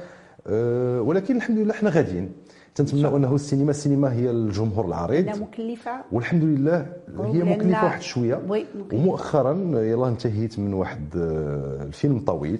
آه، 0.48 1.02
ولكن 1.02 1.36
الحمد 1.36 1.58
لله 1.58 1.74
إحنا 1.74 1.90
غاديين. 1.90 2.32
تنتمنى 2.76 3.08
أنه 3.16 3.36
السينما 3.36 3.72
السينما 3.72 4.14
هي 4.14 4.30
الجمهور 4.32 4.86
العريض. 4.86 5.26
لا 5.26 5.36
مكلفة. 5.36 5.92
والحمد 6.12 6.44
لله 6.44 6.86
هي 7.20 7.44
مكلفة 7.44 7.84
واحد 7.84 8.02
شوية. 8.02 8.42
ومؤخرا 8.94 9.54
يلا 9.74 10.08
انتهيت 10.08 10.60
من 10.60 10.74
واحد 10.74 11.06
آه، 11.18 11.84
الفيلم 11.84 12.20
طويل 12.20 12.60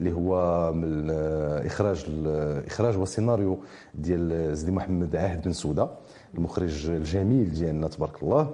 اللي 0.00 0.12
هو 0.12 0.72
من 0.72 1.08
آه، 1.10 1.66
إخراج 1.66 2.04
ال- 2.08 2.66
إخراج 2.66 2.98
وسيناريو 2.98 3.58
ديال 3.94 4.58
سيدي 4.58 4.72
محمد 4.72 5.16
عاهد 5.16 5.42
بن 5.44 5.52
سوده 5.52 5.88
المخرج 6.34 6.90
الجميل 6.90 7.52
ديالنا 7.52 7.88
تبارك 7.88 8.22
الله. 8.22 8.50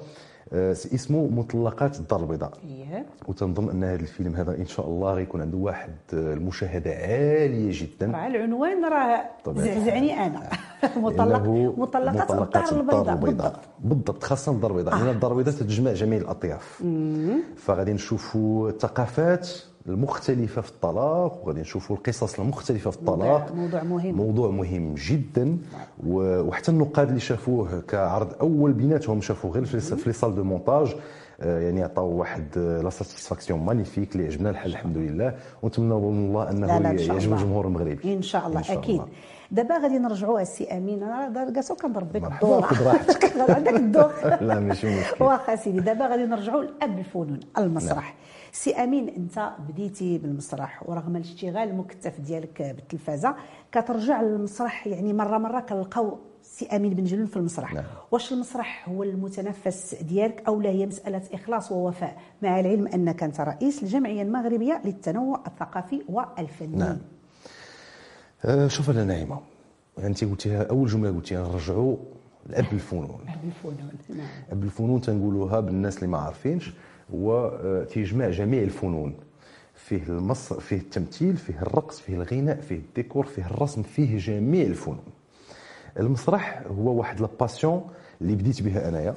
اسمه 0.53 1.29
مطلقات 1.29 1.99
الدار 1.99 2.21
البيضاء. 2.21 2.53
إيه. 2.65 3.07
وتنظن 3.29 3.71
أن 3.71 3.85
هذا 3.85 4.01
الفيلم 4.01 4.37
هذا 4.37 4.57
إن 4.59 4.67
شاء 4.67 4.87
الله 4.87 5.15
غيكون 5.15 5.41
عنده 5.41 5.59
واحد 5.59 5.91
آه، 6.15 6.35
المشاهدة 6.35 6.91
عالية 6.91 7.71
جدا. 7.73 8.11
راه 8.11 8.27
العنوان 8.27 8.85
راه 8.85 9.25
زعزعني 9.49 10.27
أنا. 10.27 10.51
مطلق 10.97 11.43
لأنه 11.43 11.75
مطلقات 11.77 12.73
الدار 12.73 13.13
البيضاء. 13.13 13.61
بالضبط. 13.81 14.25
خاصة 14.25 14.53
الدار 14.53 14.71
البيضاء 14.71 14.97
لأن 14.97 15.09
الدار 15.09 15.33
البيضاء 15.33 15.55
تتجمع 15.55 15.93
جميع 15.93 16.19
الأطياف. 16.19 16.83
فغادي 17.57 17.93
نشوفوا 17.93 18.69
الثقافات 18.69 19.49
المختلفة 19.91 20.63
في 20.63 20.69
الطلاق 20.69 21.41
وغادي 21.45 21.61
نشوفوا 21.61 21.97
القصص 21.97 22.39
المختلفة 22.41 22.91
في 22.91 22.97
الطلاق. 22.97 23.53
موضوع 23.55 23.83
مهم. 23.83 24.15
موضوع 24.15 24.51
مهم 24.51 24.95
جدا. 24.95 25.59
وحتى 26.07 26.71
النقاد 26.71 27.09
اللي 27.09 27.21
شافوه 27.21 27.81
كعرض 27.89 28.35
أول 28.41 28.73
بيناتهم 28.73 29.21
شافوه 29.21 29.51
غير 29.51 29.65
في 29.65 30.03
les 30.07 30.13
salles 30.13 30.35
de 30.35 30.45
montage 30.45 30.95
آه، 31.43 31.61
يعني 31.61 31.83
عطاو 31.83 32.07
واحد 32.07 32.47
آه، 32.59 32.83
la 32.83 32.91
satisfaction 32.91 33.61
magnifique 33.61 34.17
اللي 34.17 34.27
عجبنا 34.27 34.51
الحال 34.51 34.71
الحمد 34.71 34.97
لله. 34.97 35.35
ونتمنوا 35.63 36.13
من 36.13 36.27
الله 36.27 36.51
أنه 36.51 36.67
لا 36.67 36.79
لا 36.79 37.03
يعجب 37.03 37.33
الجمهور 37.33 37.67
المغربي 37.67 38.15
إن 38.15 38.23
شاء 38.23 38.47
الله 38.47 38.59
إن 38.59 38.65
شاء 38.65 38.79
أكيد. 38.79 39.03
دابا 39.51 39.79
غادي 39.79 39.99
نرجعوا 39.99 40.41
السي 40.41 40.65
امين 40.65 41.03
أنا 41.03 41.51
كاسو 41.51 41.75
كنضرب 41.75 42.13
بك 42.13 42.33
الدور. 42.33 42.67
عندك 43.57 43.77
الدور. 43.77 44.13
لا 44.49 44.61
ماشي 44.61 45.01
مشكل 45.01 45.25
واخا 45.25 45.57
سيدي. 45.57 45.81
دابا 45.81 46.07
غادي 46.07 46.25
نرجعوا 46.27 46.63
لأب 46.63 46.99
الفنون 46.99 47.41
المسرح. 47.59 48.17
سي 48.53 48.75
أمين 48.75 49.09
أنت 49.09 49.53
بديتي 49.69 50.19
بالمسرح 50.19 50.89
ورغم 50.89 51.17
الاشتغال 51.17 51.69
المكثف 51.69 52.21
ديالك 52.21 52.63
بالتلفازة 52.63 53.35
كترجع 53.73 54.23
للمسرح 54.23 54.87
يعني 54.87 55.13
مرة 55.13 55.39
مرة 55.39 55.61
كنلقاو 55.61 56.19
سي 56.43 56.67
أمين 56.67 56.95
بنجلون 56.95 57.27
في 57.27 57.37
المسرح. 57.37 57.75
نعم. 57.75 57.85
واش 58.11 58.33
المسرح 58.33 58.89
هو 58.89 59.03
المتنفس 59.03 59.95
ديالك 59.95 60.43
أو 60.49 60.61
لا؟ 60.61 60.71
هي 60.71 60.87
مسألة 60.87 61.23
إخلاص 61.33 61.73
ووفاء 61.73 62.17
مع 62.43 62.61
العلم 62.61 62.87
أنك 62.87 63.23
أنت 63.23 63.41
رئيس 63.41 63.83
الجمعية 63.83 64.23
المغربية 64.23 64.83
للتنوع 64.85 65.43
الثقافي 65.47 66.03
والفني. 66.09 66.77
نعم. 66.77 66.99
آه، 68.45 68.69
شوف 68.69 68.91
أنا 68.91 69.05
نعيمه 69.05 69.41
أنت 69.99 70.25
قلتيها 70.25 70.63
أول 70.63 70.89
جملة 70.89 71.11
قلتيها 71.11 71.49
نرجعوا 71.49 71.97
لأب 72.47 72.73
الفنون. 72.73 73.21
أب 73.29 73.45
الفنون 73.45 73.91
نعم. 74.09 74.29
أب 74.51 74.65
الفنون 74.65 75.01
تنقولوها 75.01 75.61
بالناس 75.61 75.97
اللي 75.97 76.07
ما 76.07 76.19
عارفينش. 76.19 76.73
هو 77.15 77.59
آه، 77.65 77.85
تيجمع 77.85 78.31
جميع 78.31 78.63
الفنون. 78.63 79.15
فيه 79.75 80.03
النص 80.09 80.53
فيه 80.53 80.77
التمثيل 80.77 81.37
فيه 81.37 81.63
الرقص 81.63 82.01
فيه 82.01 82.15
الغناء 82.15 82.61
فيه 82.61 82.77
الديكور 82.77 83.27
فيه 83.27 83.47
الرسم 83.47 83.83
فيه 83.83 84.19
جميع 84.19 84.67
الفنون. 84.67 85.01
المسرح 85.99 86.63
هو 86.79 86.91
واحد 86.99 87.21
la 87.21 87.35
passion 87.35 87.85
اللي 88.21 88.35
بديت 88.35 88.63
بها 88.63 88.89
أنايا 88.89 89.15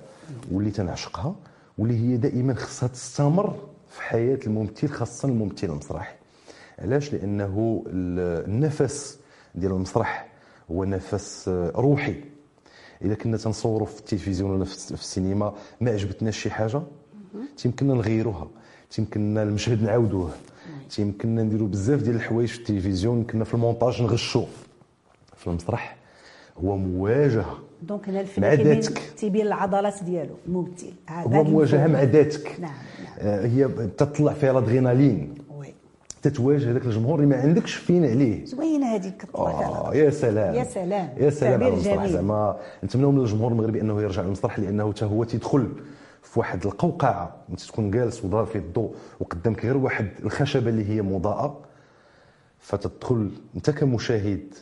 واللي 0.52 0.72
تنعشقها 0.72 1.36
واللي 1.78 1.98
هي 2.14 2.18
دائما 2.18 2.54
خصها 2.54 2.88
تستمر 2.88 3.56
في 3.90 4.02
حياة 4.02 4.40
الممثل 4.48 4.88
خاصه 4.88 5.28
الممثل 5.30 5.68
المسرحي. 5.70 6.16
علاش؟ 6.80 7.14
لأنه 7.14 7.84
ال- 7.88 8.46
النفس 8.50 9.20
ديال 9.56 9.72
المسرح 9.72 10.28
هو 10.72 10.84
نفس 10.84 11.48
آه، 11.48 11.72
روحي. 11.76 12.16
إذا 13.02 13.16
كنا 13.16 13.38
تنصوروا 13.38 13.88
في 13.88 14.00
التلفزيون 14.00 14.52
ولا 14.52 14.66
في 14.66 14.92
السينما 14.92 15.54
ما 15.82 15.92
عجبتناش 15.92 16.38
شي 16.40 16.50
حاجة 16.50 16.82
تيمكننا 17.58 17.94
نغيروها 17.94 18.48
تيمكننا 18.92 19.44
المشهد 19.44 19.84
نعاودوه 19.84 20.30
تيمكننا 20.90 21.44
نديروا 21.44 21.68
بزاف 21.68 22.02
ديال 22.02 22.16
الحوايج 22.16 22.50
في 22.50 22.58
التلفزيون 22.60 23.24
كنا 23.24 23.44
في 23.44 23.54
المونتاج 23.54 24.02
نغشوا 24.02 24.46
في 25.38 25.48
المسرح 25.48 25.96
هو 26.58 26.78
مواجهة 26.78 27.58
donc 27.82 28.10
هنا 28.10 28.22
الفن 28.22 28.42
كيبين 28.42 28.74
ذاتك. 28.80 29.02
تيبين 29.18 29.48
العضلات 29.48 30.04
ديالو 30.04 30.36
الممثل 30.48 30.94
آه، 31.10 31.12
هو 31.12 31.44
مواجهة. 31.44 31.88
مع 31.88 32.04
ذاتك. 32.04 32.58
نعم 32.60 32.72
نعم. 33.04 33.14
آه، 33.20 33.46
هي 33.46 33.68
تطلع 33.98 34.34
فيها 34.34 34.52
الأدرينالين. 34.52 35.36
تتواجه 36.22 36.72
هذاك 36.72 36.86
الجمهور 36.86 37.16
اللي 37.20 37.28
ما 37.36 37.42
عندكش 37.42 37.74
فين 37.76 38.06
عليه. 38.06 38.46
زوينة 38.46 38.96
هذيك 38.96 39.26
آه 39.36 39.96
يا 39.96 40.10
سلام. 40.10 40.56
يا 40.56 40.64
سلام. 40.64 41.10
يا 41.18 41.30
سلام 41.30 41.64
على 41.64 41.74
المسرح. 41.74 42.06
زعما 42.08 42.58
نتمنوا 42.84 43.12
من 43.12 43.20
الجمهور 43.20 43.52
المغربي 43.52 43.82
أنه 43.82 44.02
يرجع 44.02 44.22
للمسرح 44.22 44.60
لأنه 44.60 44.92
حتى 44.94 45.06
هو 45.06 45.24
تيدخل 45.24 45.68
في 46.34 46.40
واحد 46.40 46.66
القوقعة 46.66 47.36
انت 47.50 47.62
تكون 47.62 47.92
جالس 47.92 48.26
ودار 48.26 48.46
في 48.46 48.58
الضوء 48.58 48.96
وقدامك 49.20 49.66
غير 49.66 49.78
واحد 49.78 50.08
الخشبة 50.24 50.70
اللي 50.70 50.90
هي 50.90 51.02
مضاءة 51.02 51.60
فتدخل 52.60 53.32
انت 53.56 53.70
كمشاهد 53.70 54.54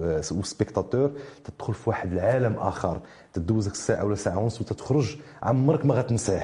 آه، 0.00 0.18
وسبيكتاتور 0.18 1.10
تدخل 1.44 1.74
في 1.74 1.90
واحد 1.90 2.12
العالم 2.12 2.54
آخر 2.54 3.00
تدوزك 3.32 3.72
الساعة 3.72 4.04
ولا 4.04 4.14
ساعة 4.14 4.38
ونص 4.38 4.60
وتتخرج 4.60 5.16
عمرك 5.42 5.86
ما 5.86 5.94
غتنساه. 5.94 6.42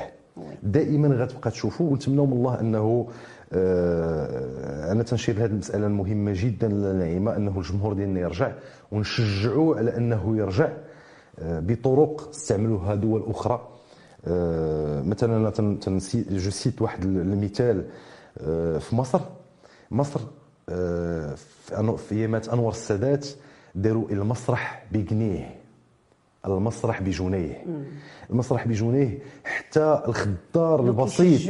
دائما 0.63 1.09
غتبقى 1.09 1.51
تشوفه 1.51 1.85
ونتمنوا 1.85 2.27
من 2.27 2.33
الله 2.33 2.61
أنه 2.61 3.09
آه، 3.53 4.93
أنا 4.93 5.03
تنشير 5.03 5.37
لهذه 5.39 5.51
المسألة 5.51 5.87
المهمة 5.87 6.33
جدا 6.35 6.69
لنعيمه 6.69 7.37
أنه 7.37 7.59
الجمهور 7.59 7.93
ديالنا 7.93 8.21
يرجع 8.21 8.53
ونشجعوه 8.93 9.79
على 9.79 9.97
أنه 9.97 10.37
يرجع 10.37 10.69
آه، 11.39 11.61
بطرق 11.61 12.29
استعملوها 12.29 12.95
دول 12.95 13.25
أخرى. 13.27 13.78
مثلا 15.07 15.37
أنا 15.37 15.51
تن- 15.51 15.81
تنسي 15.81 16.25
je 16.31 16.51
cite 16.51 16.83
واحد 16.83 17.05
المثال 17.05 17.85
آه، 18.41 18.79
في 18.79 18.97
مصر. 18.97 19.21
مصر 19.91 20.21
آه، 20.69 21.35
في 21.97 22.13
أيامات 22.15 22.49
أنور 22.49 22.71
السادات 22.71 23.27
داروا 23.75 24.11
المسرح 24.11 24.85
بجنيه. 24.93 25.55
المسرح 26.47 27.03
بجنيه. 27.03 27.65
المسرح 28.31 28.69
بجنيه 28.69 29.19
حتى 29.45 30.03
الخضار 30.09 30.81
donc 30.81 30.89
البسيط. 30.89 31.41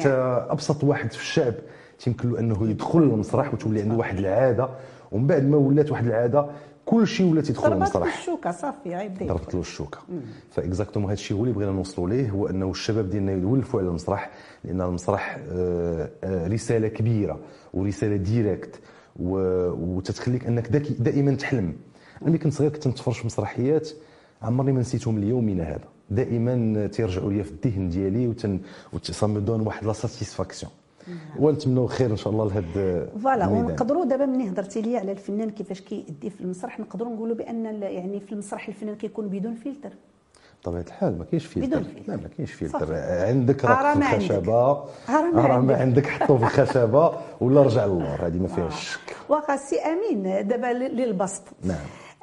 حتى 0.00 0.12
أبسط 0.50 0.84
واحد 0.84 1.12
في 1.12 1.18
الشعب 1.20 1.54
تيمكن 1.98 2.30
له 2.32 2.38
أنه 2.38 2.70
يدخل 2.70 3.00
للمسرح 3.00 3.54
وتولي 3.54 3.82
عنده 3.82 3.94
واحد 3.94 4.18
العادة. 4.18 4.68
ومن 5.12 5.26
بعد 5.26 5.44
ما 5.44 5.56
ولات 5.56 5.90
واحد 5.90 6.06
العادة 6.06 6.46
كل 6.86 7.06
شيء 7.06 7.26
ولا 7.26 7.40
تيدخل 7.40 7.62
ضربات 7.62 7.76
للمسرح 7.76 8.18
الشوكة 8.18 8.50
صافي 8.50 8.96
غيبدا. 8.96 9.26
ضربت 9.26 9.54
له 9.54 9.60
الشوكة. 9.60 9.98
ف 10.50 10.55
exactement 10.55 11.10
هذا 11.10 11.18
الشيء 11.20 11.36
هو 11.36 11.42
اللي 11.42 11.54
بغينا 11.54 11.72
نوصلوا 11.72 12.08
ليه 12.08 12.30
هو 12.30 12.46
أنه 12.46 12.70
الشباب 12.70 13.10
ديالنا 13.10 13.32
يولفوا 13.32 13.80
على 13.80 13.88
المسرح 13.88 14.30
لأن 14.64 14.80
المسرح 14.80 15.38
آه، 15.52 16.10
آه، 16.24 16.46
رسالة 16.48 16.88
كبيرة 16.88 17.40
ورسالة 17.74 18.16
directe 18.16 18.80
وتتخليك 19.16 20.46
أنك 20.46 20.68
دائما 20.98 21.34
تحلم. 21.34 21.76
أنا 22.22 22.30
ملي 22.30 22.38
كنت 22.38 22.52
صغير 22.52 22.70
كنت 22.70 22.86
نتفرج 22.88 23.14
في 23.14 23.26
مسرحيات 23.26 23.90
عمرني 24.42 24.72
ما 24.72 24.80
نسيتهم 24.80 25.18
ليومنا 25.18 25.62
هذا. 25.64 25.88
دائما 26.10 26.86
تيرجعوا 26.86 27.32
لي 27.32 27.44
في 27.44 27.50
الذهن 27.50 27.88
ديالي 27.88 28.28
وتن 28.28 28.60
وتصمدون 28.92 29.60
واحد 29.60 29.86
la 29.86 29.92
satisfaction 29.92 30.72
ونتمنوا 31.38 31.88
خير 31.88 32.10
إن 32.10 32.16
شاء 32.16 32.32
الله 32.32 32.44
لهذا 32.48 33.06
voilà. 33.22 33.46
ونقدروا 33.48 34.04
دابا 34.04 34.26
ملي 34.26 34.48
هضرتي 34.48 34.82
لي 34.82 34.96
على 34.96 35.12
الفنان 35.12 35.50
كيفاش 35.50 35.80
كيأدي 35.80 36.30
في 36.30 36.40
المسرح 36.40 36.80
نقدروا 36.80 37.12
نقولوا 37.14 37.36
بأن 37.36 37.82
يعني 37.82 38.20
في 38.20 38.32
المسرح 38.32 38.68
الفنان 38.68 38.94
كيكون 38.94 39.28
بدون 39.28 39.54
فلتر 39.54 39.90
بطبيعه 40.62 40.80
الحال 40.82 41.18
ما 41.18 41.24
كاينش 41.24 41.46
فلتر 41.46 41.66
بدون 41.66 41.82
فلتر. 41.82 42.02
لا 42.08 42.16
ما 42.16 42.28
كاينش 42.36 42.52
فلتر 42.52 42.86
صح. 42.86 42.92
عندك 43.28 43.64
آه، 43.64 43.68
راه 43.68 43.82
راه 43.82 43.94
في. 43.94 44.16
الخشبة 44.16 44.54
آه، 44.54 44.86
راه 45.08 45.30
ما 45.32 45.58
ما 45.58 45.76
عندك. 45.76 46.06
حطه 46.06 46.36
في 46.36 46.42
الخشبة 46.44 47.12
ولا 47.40 47.62
رجع 47.62 47.86
للور 47.86 48.26
هذه 48.26 48.38
ما 48.38 48.48
فيهاش 48.48 48.88
شك 48.94 49.16
واخا 49.28 49.56
سي 49.56 49.76
أمين 49.76 50.48
دابا 50.48 50.66
للبسط 50.72 51.42
نعم. 51.64 51.76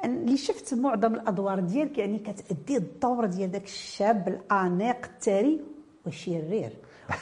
اللي 0.04 0.36
شفت 0.36 0.74
معظم 0.74 1.14
الأدوار 1.14 1.60
ديالك 1.60 1.98
يعني 1.98 2.18
كتأدي 2.18 2.76
الدور 2.76 3.26
ديال 3.26 3.50
داك 3.50 3.64
الشاب 3.64 4.28
الأنيق 4.28 4.96
الثري 5.04 5.60
والشرير 6.06 6.72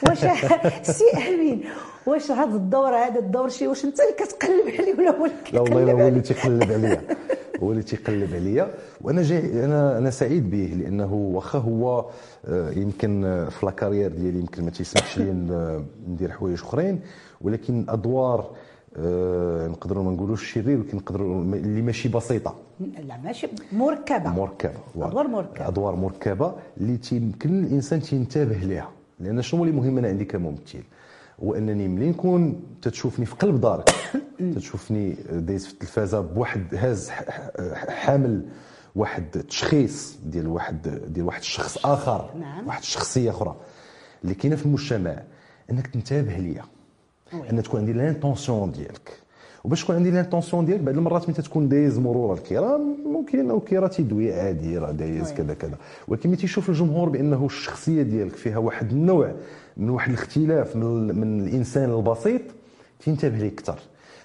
واش 0.09 0.19
سي 0.97 1.03
امين؟ 1.17 1.63
واش 2.05 2.31
هذا 2.31 2.55
الدور 2.55 2.95
هذا 2.95 3.19
الدور 3.19 3.49
شي 3.49 3.67
واش 3.67 3.85
انت 3.85 3.99
اللي 3.99 4.13
كتقلب 4.13 4.81
عليه 4.81 4.93
ولا 4.99 5.11
هو 5.17 5.25
اللي 5.25 5.35
لا 5.53 5.61
والله 5.61 5.91
هو 5.91 6.07
اللي؟ 6.07 6.21
تيقلب 6.21 6.71
عليا. 6.71 7.01
هو 7.63 7.71
اللي 7.71 7.83
تيقلب 7.83 8.33
عليا. 8.33 8.73
وأنا 9.01 9.21
جاي 9.21 9.65
أنا 9.65 9.97
أنا 9.97 10.09
سعيد 10.09 10.49
به 10.51 10.77
لأنه 10.79 11.13
واخا 11.13 11.59
هو 11.59 12.05
آه، 12.45 12.71
يمكن 12.71 13.21
في 13.49 13.65
la 13.65 13.74
carrière 13.74 14.11
ديالي 14.11 14.39
يمكن 14.39 14.63
ما 14.63 14.69
تيسمحش 14.71 15.17
لي 15.19 15.31
ندير 16.07 16.31
حوايج 16.31 16.59
اخرين. 16.61 16.99
ولكن 17.41 17.85
ادوار 17.89 18.51
آه، 18.97 19.67
نقدروا 19.67 20.03
ما 20.03 20.11
نقولوش 20.11 20.53
شرير 20.53 20.77
ولكن 20.77 20.97
نقدروا 20.97 21.43
اللي 21.43 21.81
ماشي 21.81 22.09
بسيطة. 22.09 22.55
لا 22.79 23.17
ماشي 23.23 23.47
مركبة. 23.71 24.29
مركبة. 24.29 24.73
أدوار 24.95 25.27
مركبة. 25.27 25.67
أدوار 25.67 25.95
مركبة 25.95 26.53
اللي 26.77 26.97
تيمكن 26.97 27.63
الإنسان 27.63 28.01
تينتبه 28.01 28.55
لها 28.57 28.89
لأن 29.19 29.41
شنو 29.41 29.63
اللي 29.63 29.75
مهم 29.75 29.97
أنا 29.97 30.07
عندي 30.07 30.25
كممثل 30.25 30.83
هو 31.43 31.55
انني 31.55 31.87
ملي 31.87 32.09
نكون 32.09 32.61
تتشوفني 32.81 33.25
في 33.25 33.35
قلب 33.35 33.61
دارك 33.61 33.89
تتشوفني 34.55 35.15
دايز 35.31 35.65
في 35.65 35.73
التلفازة 35.73 36.21
بواحد 36.21 36.75
هاز 36.75 37.09
حامل 37.87 38.45
واحد 38.95 39.37
التشخيص 39.37 40.17
ديال 40.25 40.47
واحد 40.47 41.01
ديال 41.07 41.25
واحد 41.25 41.39
الشخص 41.39 41.85
آخر 41.85 42.29
نعم. 42.39 42.67
واحد 42.67 42.81
الشخصيه 42.81 43.29
أخرى 43.29 43.55
اللي 44.23 44.35
كاينة 44.35 44.55
في 44.55 44.65
المجتمع 44.65 45.23
أنك 45.71 45.87
تنتبه 45.87 46.37
ليا. 46.37 46.63
ان 47.33 47.63
تكون 47.63 47.79
عندي 47.79 47.93
l'attention 47.93 48.71
ديالك 48.71 49.26
وباش 49.67 49.83
تكون 49.83 49.95
عندي 49.95 50.11
l'attention 50.11 50.65
ديالك 50.65 50.81
بعض 50.81 50.97
المرات 50.97 51.29
ملي 51.29 51.41
تكون 51.41 51.69
دايز 51.69 51.99
مرور 51.99 52.33
الكرام 52.33 52.97
ممكن 53.05 53.39
انه 53.39 53.59
كي 53.59 53.87
تيدوي 53.87 54.33
عادي 54.33 54.77
راه 54.77 54.91
دايز. 54.91 55.33
كذا 55.33 55.53
كذا 55.53 55.77
ولكن 56.07 56.29
ملي 56.29 56.37
تيشوف 56.37 56.69
الجمهور 56.69 57.09
بأنه 57.09 57.45
الشخصية 57.45 58.01
ديالك 58.01 58.35
فيها 58.35 58.57
واحد 58.57 58.91
النوع 58.91 59.35
من 59.77 59.89
واحد 59.89 60.09
الاختلاف 60.09 60.75
من, 60.75 61.19
من 61.19 61.47
الإنسان 61.47 61.89
البسيط 61.89 62.41
تنتبه 63.05 63.37
ليه 63.37 63.47
أكثر 63.47 63.79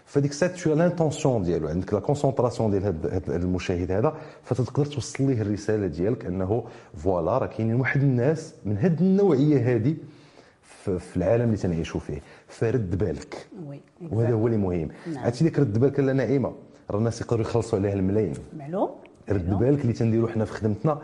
فديك 0.07 0.31
الساعة 0.31 0.53
toute 0.53 0.75
l'attention 0.75 1.43
ديالو 1.43 1.69
عندك 1.69 1.95
la 1.95 2.01
concentration 2.01 2.71
ديال 2.71 2.85
هاد 2.85 3.23
المشاهد 3.29 3.91
هذا 3.91 4.15
فتقدر 4.45 4.85
توصل 4.85 5.27
ليه 5.27 5.43
الرسالة 5.43 5.87
ديالك 5.87 6.27
أنه 6.27 6.65
voilà 6.97 7.39
راه 7.39 7.47
كاينين 7.47 7.75
واحد 7.75 8.03
الناس 8.03 8.55
من 8.65 8.77
هاد 8.77 9.01
النوعية 9.01 9.75
هذه 9.75 9.95
في 10.85 10.99
في 10.99 11.17
العالم 11.17 11.45
اللي 11.45 11.57
تنعيشوا 11.57 12.01
فيه 12.01 12.23
فرد 12.49 12.99
بالك. 12.99 13.47
oui 13.67 13.81
وهذا 14.11 14.33
هو 14.33 14.47
اللي 14.47 14.59
مهم 14.59 14.89
نعم. 15.07 15.25
عرفتي 15.25 15.45
ديك 15.45 15.59
رد 15.59 15.79
بالك 15.79 16.01
لا 16.01 16.13
نعيمه 16.13 16.55
راه 16.91 16.99
الناس 16.99 17.21
يقدروا 17.21 17.41
يخلصوا 17.41 17.79
عليها 17.79 17.93
الملايين. 17.93 18.35
معلوم 18.57 18.91
رد. 19.29 19.59
بالك 19.59 19.81
اللي 19.81 19.93
تنديروا 19.93 20.29
حنا 20.29 20.45
في 20.45 20.53
خدمتنا 20.53 21.03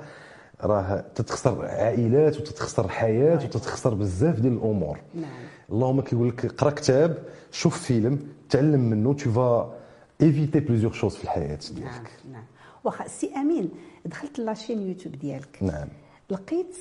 راه 0.60 1.04
تتخسر 1.14 1.66
عائلات 1.66 2.40
وتتخسر 2.40 2.88
حياة 2.88 3.34
وتتخسر 3.34 3.94
بزاف 3.94 4.40
ديال 4.40 4.52
الأمور. 4.52 4.98
نعم. 5.14 5.30
اللهم 5.72 6.00
كيقول 6.00 6.28
لك 6.28 6.46
قرا 6.46 6.70
كتاب 6.70 7.18
شوف 7.52 7.82
فيلم 7.82 8.28
تعلم 8.50 8.80
منه 8.80 9.14
tu 9.14 9.30
vas 9.30 9.74
éviter 10.20 10.60
plusieurs 10.60 10.92
choses 10.92 11.16
في 11.16 11.24
الحياة. 11.24 11.58
نعم 11.72 11.74
ديالك 11.74 12.10
نعم. 12.32 12.44
واخا 12.84 13.08
سي 13.08 13.32
أمين 13.36 13.70
دخلت 14.04 14.38
la 14.38 14.51
chaîne 14.51 14.88
يوتيوب 14.88 15.14
ديالك. 15.14 15.58
نعم. 15.62 15.88
لقيت 16.30 16.76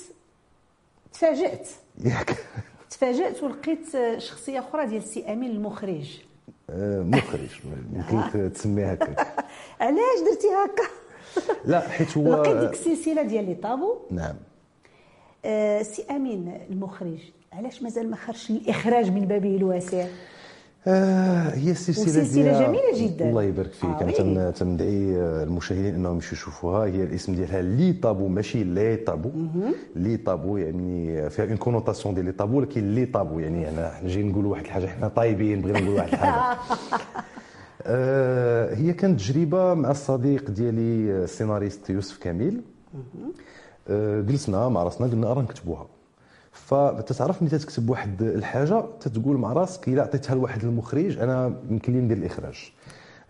تفاجأت. 1.13 1.67
ياك. 2.05 2.37
تفاجأت 2.89 3.43
ولقيت 3.43 3.85
شخصية 4.17 4.59
أخرى 4.59 4.85
ديال 4.85 5.03
سي 5.03 5.33
أمين 5.33 5.51
المخرج. 5.51 6.17
آه، 6.69 7.01
مخرج. 7.01 7.49
يمكن 7.93 8.19
لك 8.19 8.51
تسميها 8.51 8.93
هكا. 8.93 9.15
علاش 9.81 10.19
درتي 10.29 10.47
هكا؟ 10.47 10.83
لا 11.71 11.79
حيت 11.89 12.17
هو 12.17 12.43
لقيت 12.43 12.57
ديك 12.57 12.71
السلسلة 12.71 13.21
ديال 13.21 13.45
les 13.45 13.55
tabous. 13.55 13.95
نعم. 14.11 14.35
آه 15.45 15.81
سي 15.81 16.05
أمين 16.11 16.61
المخرج. 16.69 17.19
علاش 17.53 17.83
مازال 17.83 18.09
ما 18.09 18.15
خرجش 18.15 18.49
الإخراج 18.49 19.11
من 19.11 19.25
بابه 19.25 19.55
الواسع؟ 19.55 20.07
آه 20.87 21.49
هي 21.55 21.71
السلسلة 21.71 22.03
وسلسلة 22.03 22.43
ديال- 22.43 22.65
جميلة 22.65 23.07
جدا. 23.07 23.29
الله 23.29 23.43
يبارك 23.43 23.71
فيك. 23.71 23.89
آه، 23.89 24.21
أنا 24.21 24.51
تندعي 24.51 25.15
المشاهدين 25.43 25.95
إنهم 25.95 26.13
يمشوا 26.13 26.33
يشوفوها. 26.37 26.85
هي 26.85 27.03
الاسم 27.03 27.35
ديالها 27.35 27.61
لي 27.61 27.93
طابو 27.93 28.27
ماشي 28.27 28.63
les 28.63 28.95
tabous. 28.95 29.31
لي 29.95 30.17
طابو 30.17 30.57
يعني 30.57 31.29
فيها 31.29 31.45
une 31.45 31.57
connotation 31.57 32.13
ديال 32.15 32.25
les 32.25 32.31
tabous 32.31 32.57
ولكن 32.57 32.95
لي 32.95 33.05
طابو. 33.05 33.39
يعني 33.39 33.69
أنا 33.69 33.89
حنا 33.89 34.09
جايين 34.09 34.29
نقولوا 34.31 34.51
واحد 34.51 34.63
الحاجة 34.65 34.85
حنا 34.87 35.07
طايبين 35.07 35.61
بغينا 35.61 35.79
نقولوا 35.79 35.95
واحد 35.97 36.13
الحاجة. 36.13 36.57
آه، 37.89 38.75
هي 38.75 38.93
كانت 38.93 39.19
تجربة 39.19 39.73
مع 39.73 39.91
الصديق 39.91 40.51
ديالي 40.51 41.11
آه، 41.11 41.23
السيناريست 41.23 41.89
يوسف 41.89 42.17
كامل 42.17 42.61
آه، 43.89 44.21
جلسنا 44.21 44.69
مع 44.69 44.83
راسنا 44.83 45.07
قلنا 45.07 45.33
راه 45.33 45.41
نكتبوها. 45.41 45.87
فتتعرف 46.65 47.41
ملي 47.41 47.57
تكتب 47.57 47.89
واحد 47.89 48.21
الحاجة 48.21 48.83
تتقول 48.99 49.37
مع 49.37 49.53
راسك 49.53 49.87
إلا 49.87 50.01
عطيتها 50.01 50.35
لواحد 50.35 50.63
المخرج 50.63 51.17
أنا 51.19 51.53
يمكن 51.69 51.93
لي 51.93 51.99
ندير 51.99 52.17
الإخراج. 52.17 52.71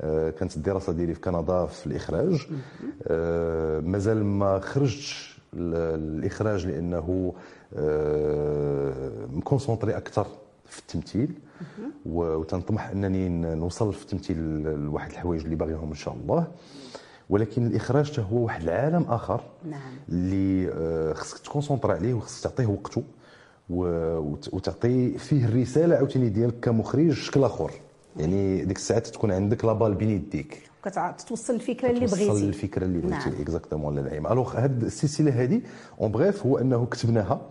آه، 0.02 0.30
كانت 0.30 0.58
الدراسة 0.58 0.94
ديالي 0.94 1.14
في 1.14 1.20
كندا 1.20 1.66
في 1.66 1.88
الإخراج. 1.88 2.48
آه، 3.08 3.80
مازال 3.80 4.26
ما 4.26 4.60
خرجتش 4.60 5.40
ال- 5.54 6.20
الاخراج 6.20 6.66
لأنه 6.68 7.34
آه، 7.76 9.26
مكونسونطري 9.34 9.98
أكثر 9.98 10.28
في 10.66 10.80
التمثيل. 10.80 11.34
وتنطمح 12.06 12.90
أنني 12.90 13.30
نوصل 13.56 13.94
في 13.94 14.02
التمثيل 14.02 14.38
لواحد 14.64 15.12
الحوايج 15.12 15.44
اللي 15.44 15.56
باغيهم 15.56 15.88
إن 15.90 15.96
شاء 15.96 16.14
الله. 16.14 16.48
ولكن 17.30 17.66
الإخراج 17.68 18.12
حتى 18.12 18.22
هو 18.32 18.38
واحد 18.46 18.62
العالم 18.64 19.04
آخر. 19.10 19.42
نعم. 19.70 19.82
اللي 20.10 21.14
خصك 21.14 21.38
تكونسونطرا 21.38 21.94
عليه 21.96 22.14
وخصك 22.14 22.44
تعطيه 22.44 22.66
وقته. 22.66 23.04
وتعطي 23.70 25.18
فيه 25.18 25.46
الرسالة 25.46 25.96
عاوتاني 25.96 26.30
ديالك 26.30 26.60
كمخرج 26.60 27.12
شكل 27.12 27.44
آخر. 27.44 27.72
يعني 28.18 28.66
ديك 28.66 28.78
الساعات 28.78 29.08
تكون 29.08 29.32
عندك 29.32 29.66
لا 29.66 29.74
بال 29.74 29.96
بين 29.96 30.10
يديك. 30.10 30.62
كتوصل 31.18 31.56
الفكرة 31.56 31.90
اللي 31.90 32.08
توصل 32.08 32.28
بغيتي. 32.28 32.48
الفكرة 32.48 32.86
اللي 32.86 33.00
بغيتي. 33.00 33.30
نعم. 33.30 33.42
اكزاكتومون 33.42 33.96
لا 33.96 34.02
نعيم 34.02 34.28
الوغ 34.28 34.58
هاد 34.58 34.84
السلسلة 34.84 35.44
هذه 35.44 35.62
اون 36.02 36.12
بغيف 36.12 36.46
هو 36.46 36.58
أنه 36.58 36.86
كتبناها 36.86 37.42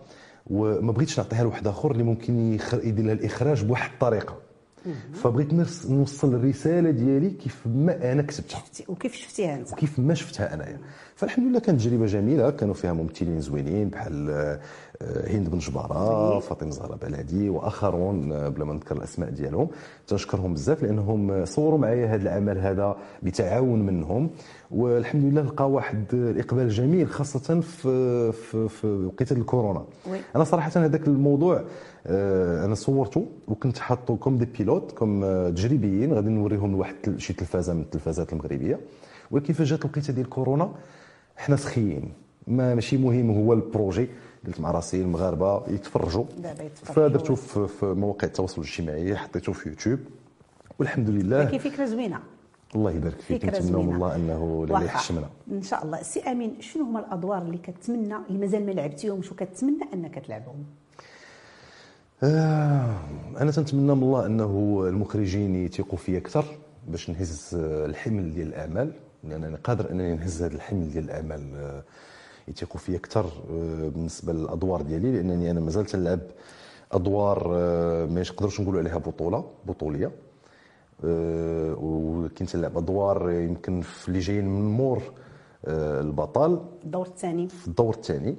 وما 0.46 0.92
بغيتش 0.92 1.18
نعطيها 1.20 1.44
لواحد 1.44 1.66
آخر 1.66 1.90
اللي 1.90 2.02
ممكن 2.02 2.59
يدير 2.85 3.05
لها 3.05 3.12
الإخراج 3.12 3.64
بواحد 3.64 3.90
الطريقة. 3.92 4.37
فبغيت 5.14 5.55
نوصل 5.88 6.35
الرسالة 6.35 6.90
ديالي 6.90 7.31
كيف 7.31 7.66
ما 7.66 8.12
أنا 8.12 8.22
كتبتها. 8.22 8.62
وكيف 8.88 9.14
شفتيها 9.14 9.55
أنت؟ 9.55 9.72
وكيف 9.72 9.98
ما 9.98 10.14
شفتها 10.14 10.55
أنايا. 10.55 10.81
فالحمد 11.16 11.46
لله 11.46 11.59
كانت 11.59 11.81
تجربة 11.81 12.07
جميلة 12.07 12.50
كانوا 12.50 12.74
فيها 12.74 12.92
ممثلين 12.92 13.40
زوينين 13.40 13.88
بحال 13.88 14.31
آه، 14.31 14.61
هند 15.29 15.48
بن 15.48 15.59
جبارة 15.59 16.38
فاطمة 16.38 16.70
زهرة 16.70 16.96
بلادي 16.96 17.48
وآخرون 17.48 18.33
آه، 18.33 18.48
بلا 18.48 18.64
ما 18.64 18.72
نذكر 18.74 18.96
الأسماء 18.96 19.31
ديالهم. 19.31 19.68
تنشكرهم 20.07 20.55
بزاف 20.55 20.83
لأنهم 20.83 21.44
صوروا 21.44 21.79
معايا 21.79 22.07
هذا 22.07 22.22
العمل 22.22 22.59
هذا 22.59 22.96
بتعاون 23.22 23.83
منهم. 23.87 24.31
والحمد 24.70 25.24
لله 25.24 25.42
لقى 25.42 25.70
واحد 25.70 26.05
الإقبال 26.12 26.68
جميل 26.68 27.09
خاصة 27.09 27.61
في 27.61 28.33
في 28.33 28.68
في 28.68 28.87
وقيته 28.87 29.35
الكورونا. 29.35 29.85
oui. 30.11 30.19
أنا 30.37 30.44
صراحة 30.44 30.70
هذاك 30.76 31.07
الموضوع 31.09 31.64
آه، 32.07 32.64
أنا 32.64 32.74
صورته 32.74 33.26
وكنت 33.48 33.79
حاطه 33.79 34.16
comme 34.16 34.38
des 34.38 34.45
pilotes 34.59 34.92
comme 34.92 35.21
تجريبيين. 35.50 36.12
غادي 36.12 36.29
نوريهم 36.29 36.72
لواحد 36.72 36.94
شي 37.18 37.33
تلفازة 37.33 37.74
من 37.74 37.81
التلفازات 37.81 38.33
المغربية. 38.33 38.81
ولكن 39.31 39.52
فاش 39.52 39.70
جات 39.70 39.85
الوقيته 39.85 40.12
ديال 40.12 40.29
كورونا؟ 40.29 40.72
حنا 41.37 41.57
سخيين. 41.57 42.12
ما 42.46 42.75
ماشي 42.75 42.96
مهم 42.96 43.31
هو 43.31 43.53
ال 43.53 43.60
projet. 43.60 44.09
قلت 44.46 44.61
مع 44.61 44.70
راسي 44.70 45.01
المغاربة 45.03 45.68
يتفرجوا. 45.68 46.25
فدرتو 46.75 47.35
في, 47.35 47.68
في 47.68 47.87
مواقع 47.87 48.27
التواصل 48.27 48.62
الاجتماعي 48.62 49.16
حطيته 49.16 49.53
في 49.53 49.68
يوتيوب. 49.68 49.99
والحمد 50.79 51.11
لله 51.11 51.42
لكن 51.42 51.59
فكرة 51.59 51.85
زوينة. 51.85 52.18
الله 52.75 52.90
يبارك 52.90 53.20
فيك. 53.20 53.44
نتمنى 53.44 53.83
من 53.83 53.94
الله 53.94 54.16
أنه 54.16 54.66
لا. 54.66 54.81
يحشمنا. 54.81 55.29
إن 55.53 55.62
شاء 55.62 55.85
الله. 55.85 56.03
سي 56.03 56.20
أمين 56.20 56.61
شنو 56.61 56.85
هما 56.85 57.01
الأدوار 57.01 57.42
اللي 57.42 57.59
كتمنى 57.59 58.16
اللي 58.29 58.38
مازال 58.38 58.66
ما 58.66 58.72
لعبتيهمش 58.72 59.33
وكتمنى 59.33 59.85
أنك 59.94 60.14
تلعبهم؟ 60.18 60.64
آه 62.22 62.94
أنا 63.40 63.51
تنتمنى 63.51 63.94
من 63.94 64.03
الله 64.03 64.27
أنه 64.27 64.85
المخرجين 64.88 65.55
يثيقوا 65.55 65.99
فيا 65.99 66.18
أكثر 66.18 66.44
باش 66.88 67.11
نهز 67.11 67.51
الحمل 67.62 68.35
ديال 68.35 68.49
الأعمال. 68.49 68.92
لأن 69.29 69.45
أنا 69.45 69.59
قادر 69.65 69.91
إنني 69.91 70.15
نهز 70.15 70.43
هذا 70.43 70.55
الحمل 70.55 70.91
ديال 70.91 71.05
الاعمال 71.05 71.55
آه، 71.57 71.83
يثيقوا 72.49 72.81
فيا 72.81 72.97
أكثر 72.97 73.25
آه، 73.25 73.89
بالنسبة 73.89 74.33
للأدوار 74.33 74.83
ديالي 74.83 75.12
لأنني 75.12 75.51
أنا 75.51 75.61
مازال 75.61 75.87
تنلعب 75.87 76.21
أدوار 76.93 77.51
آه، 77.55 78.07
ما 78.07 78.21
نقدرش 78.21 78.61
نقولوا 78.61 78.81
عليها 78.81 78.99
بطولة 78.99 79.45
بطولية 79.67 80.12
وكنت 81.05 82.51
تنلعب 82.51 82.79
أدوار 82.79 83.31
يمكن 83.31 83.81
في 83.81 84.09
اللي 84.09 84.19
جايين 84.19 84.49
من 84.49 84.77
مور 84.77 85.03
البطل. 85.69 86.61
الدور 86.85 87.07
الثاني. 87.07 87.49
في 87.49 87.69
الدور 87.69 87.95
الثاني. 87.95 88.37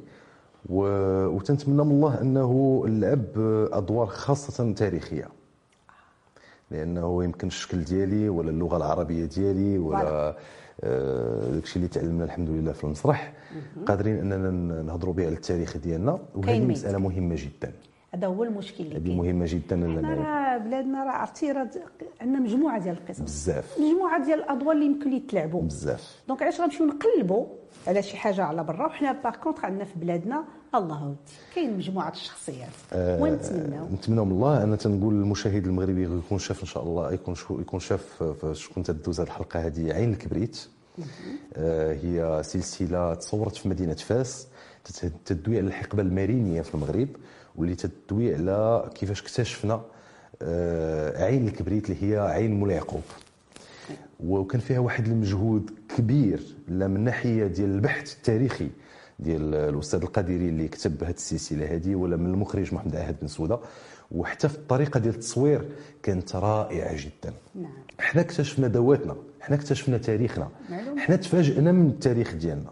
وتنتمنى 0.70 1.84
من 1.84 1.92
الله 1.92 2.22
أنه 2.22 2.84
نلعب 2.88 3.26
أدوار 3.72 4.08
خاصة 4.08 4.74
تاريخية. 4.74 5.37
لأنه 6.72 7.24
يمكن 7.24 7.48
الشكل 7.48 7.84
ديالي 7.84 8.30
ولا 8.30 8.50
اللغة 8.50 8.78
العربية 8.78 9.26
ديالي 9.26 9.78
ولا 9.78 10.36
آه، 10.84 11.52
داكشي 11.52 11.76
اللي 11.76 11.88
تعلمنا 11.88 12.24
الحمد 12.24 12.50
لله 12.50 12.72
في 12.72 12.84
المسرح. 12.84 13.34
قادرين 13.86 14.18
أننا 14.34 14.82
نهضروا 14.82 15.14
به 15.14 15.26
على 15.26 15.36
التاريخ 15.36 15.78
ديالنا. 15.78 16.20
وهذه 16.36 16.66
مسألة 16.66 16.98
مهمة 16.98 17.36
جدا. 17.38 17.72
هذا 18.14 18.28
هو 18.28 18.44
المشكل 18.44 18.84
اللي 18.84 18.96
هذه 18.96 19.16
مهمة 19.18 19.46
جدا 19.48 19.76
لنا 19.76 20.14
راه 20.14 20.58
بلادنا 20.58 21.04
راه 21.04 21.12
عرفتي 21.12 21.52
راه 21.52 21.70
عندنا 22.22 22.40
مجموعة 22.40 22.80
ديال 22.80 22.98
القصص. 22.98 23.22
بزاف. 23.22 23.80
مجموعة 23.80 24.26
ديال 24.26 24.40
الأدوار 24.40 24.76
اللي 24.76 24.86
يمكن 24.86 25.14
يتلعبوا. 25.14 25.62
بزاف. 25.62 26.22
donc 26.28 26.42
علاش 26.42 26.62
غنمشيو 26.62 26.86
نقلبوا 26.86 27.46
على 27.88 28.02
شي 28.04 28.18
حاجة 28.18 28.44
على 28.44 28.64
برا؟ 28.64 28.86
وحنا 28.86 29.12
par 29.12 29.36
contre 29.36 29.66
عندنا 29.66 29.84
في 29.86 30.00
بلادنا 30.00 30.44
الله 30.76 31.16
كاين 31.56 31.78
مجموعة 31.78 32.12
الشخصيات. 32.12 32.70
ونتمناو 32.94 33.88
نتمنى 33.94 34.22
من 34.26 34.32
الله 34.32 34.64
أنا 34.64 34.76
تنقول 34.76 35.14
للمشاهد 35.14 35.66
المغربي 35.68 36.04
يكون 36.04 36.40
شاف 36.40 36.62
إن 36.62 36.68
شاء 36.68 36.84
الله 36.84 37.14
يكون 37.14 37.36
شو 37.36 37.60
يكون 37.60 37.80
شاف 37.80 38.24
كنت 38.76 38.92
تدوز 38.92 39.20
هذه 39.20 39.28
الحلقة 39.28 39.60
هذه 39.60 39.94
عين 39.94 40.14
الكبريت 40.14 40.58
آه، 41.56 41.94
هي 41.94 42.44
سلسلة 42.44 43.14
تصورت 43.14 43.56
في 43.56 43.70
مدينة 43.70 43.94
فاس 43.94 44.48
تدوي 45.26 45.58
على 45.58 45.68
الحقبة 45.68 46.02
المارينية 46.02 46.62
في 46.62 46.76
المغرب 46.76 47.08
واللي 47.56 47.76
تدوي 47.76 48.36
على 48.36 48.90
كيفاش 48.96 49.22
اكتشفنا 49.22 49.82
آه، 50.42 51.24
عين 51.26 51.48
الكبريت 51.48 51.90
اللي 51.90 52.12
هي 52.12 52.18
عين 52.20 52.60
مولاي 52.60 52.76
يعقوب. 52.76 53.02
وكان 54.20 54.62
فيها 54.62 54.80
واحد 54.80 55.08
المجهود 55.08 55.72
كبير 55.98 56.56
لا 56.68 56.88
من 56.88 57.04
ناحية 57.04 57.48
ديال 57.48 57.70
البحث 57.70 58.16
التاريخي 58.16 58.70
ديال 59.20 59.56
الأستاذ 59.56 60.02
القادري 60.02 60.50
اللي 60.50 60.68
كتب 60.68 61.04
هذه 61.04 61.14
السلسلة 61.14 61.76
هذه 61.76 61.96
ولا 61.96 62.18
من 62.18 62.26
المخرج 62.26 62.74
محمد 62.74 62.96
عهد 62.96 63.16
بن 63.22 63.28
سوده 63.28 63.60
وحتى 64.12 64.50
في 64.50 64.56
الطريقة 64.56 65.00
ديال 65.00 65.14
التصوير 65.14 65.70
كانت 66.04 66.36
رائعة 66.36 66.96
جدا. 66.96 67.34
نعم. 67.56 67.72
حنا 68.00 68.22
اكتشفنا 68.22 68.68
ذواتنا 68.68 69.16
حنا 69.40 69.56
اكتشفنا 69.56 69.98
تاريخنا. 69.98 70.50
معلوم. 70.70 71.00
حنا 71.00 71.16
تفاجئنا 71.16 71.72
من 71.72 71.88
التاريخ 71.88 72.34
ديالنا. 72.36 72.72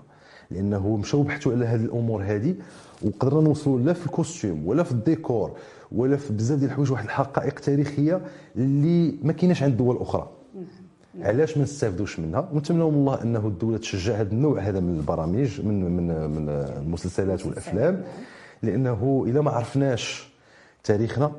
لأنه 0.51 0.97
مشاو 0.97 1.23
بحثوا 1.23 1.51
على 1.51 1.65
هذه 1.65 1.81
الأمور 1.85 2.23
هذه 2.23 2.55
وقدرنا 3.01 3.41
نوصلوا 3.41 3.79
لا 3.79 3.93
في 3.93 4.05
ال 4.05 4.13
costume 4.13 4.67
ولا 4.67 4.83
في 4.83 4.91
الديكور 4.91 5.57
ولا 5.91 6.17
في 6.17 6.33
بزاف 6.33 6.59
ديال 6.59 6.69
الحوايج 6.69 6.91
واحد 6.91 7.05
الحقائق 7.05 7.59
تاريخية 7.59 8.21
اللي 8.55 9.17
ما 9.23 9.33
كايناش 9.33 9.63
عند 9.63 9.77
دول 9.77 9.97
أخرى. 9.97 10.29
علاش 11.21 11.57
ما 11.57 11.63
نستافدوش 11.63 12.19
منها؟ 12.19 12.49
ونتمنوا 12.53 12.91
من 12.91 12.97
الله 12.97 13.21
أنه 13.23 13.47
الدولة 13.47 13.77
تشجع 13.77 14.15
هذا 14.15 14.31
النوع 14.31 14.59
هذا 14.59 14.79
من 14.79 14.95
البرامج 14.95 15.61
من 15.61 15.97
من 15.97 16.29
من 16.29 16.49
المسلسلات 16.49 17.45
والأفلام. 17.45 18.03
لأنه 18.63 19.23
إذا 19.27 19.41
ما 19.41 19.51
عرفناش 19.51 20.29
تاريخنا 20.83 21.31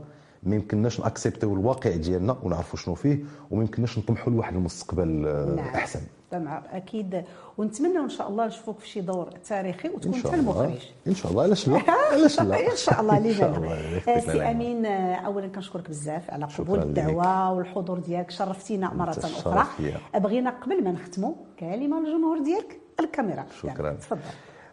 ما 0.43 0.55
يمكنناش 0.55 1.01
ناكسبتيو 1.01 1.55
الواقع 1.55 1.97
ديالنا 1.97 2.37
ونعرفوا 2.43 2.79
شنو 2.79 2.95
فيه 2.95 3.19
وما 3.51 3.63
يمكنناش 3.63 3.99
نطمحوا 3.99 4.33
لواحد 4.33 4.55
المستقبل 4.55 5.27
آه، 5.27 5.55
نعم. 5.55 5.67
أحسن. 5.67 6.01
طبعا 6.31 6.63
أكيد. 6.73 7.23
ونتمنى 7.59 7.99
إن 7.99 8.09
شاء 8.09 8.29
الله 8.29 8.47
نشوفوك 8.47 8.79
في 8.79 8.89
شي 8.89 9.01
دور 9.01 9.29
تاريخي 9.49 9.89
وتكون 9.89 10.15
انت 10.15 10.27
الله. 10.27 10.35
المخرج 10.41 10.79
إن 11.07 11.15
شاء 11.15 11.31
الله. 11.33 11.43
علاش 11.43 11.69
لا؟ 11.69 11.81
علاش 12.13 12.41
لا؟ 12.41 12.73
إن 12.73 12.77
شاء 12.77 13.01
الله 13.01 13.19
لينا 13.25 14.21
سي. 14.21 14.43
أمين 14.43 14.87
اولا 14.87 15.47
كنشكرك 15.49 15.89
بزاف 15.89 16.31
على 16.31 16.45
قبول. 16.59 16.83
الدعوة 16.83 17.53
والحضور 17.53 17.99
ديالك. 17.99 18.31
شرفتينا 18.31 18.95
مرة 18.95 19.11
أخرى. 19.19 19.67
بغينا 20.15 20.51
قبل 20.51 20.85
ما 20.85 20.91
نختموا 20.93 21.33
كلمة 21.61 22.01
للجمهور 22.01 22.39
ديالك 22.43 22.81
الكاميرا. 23.01 23.47
شكراً. 23.63 23.93
تفضل. 23.93 24.21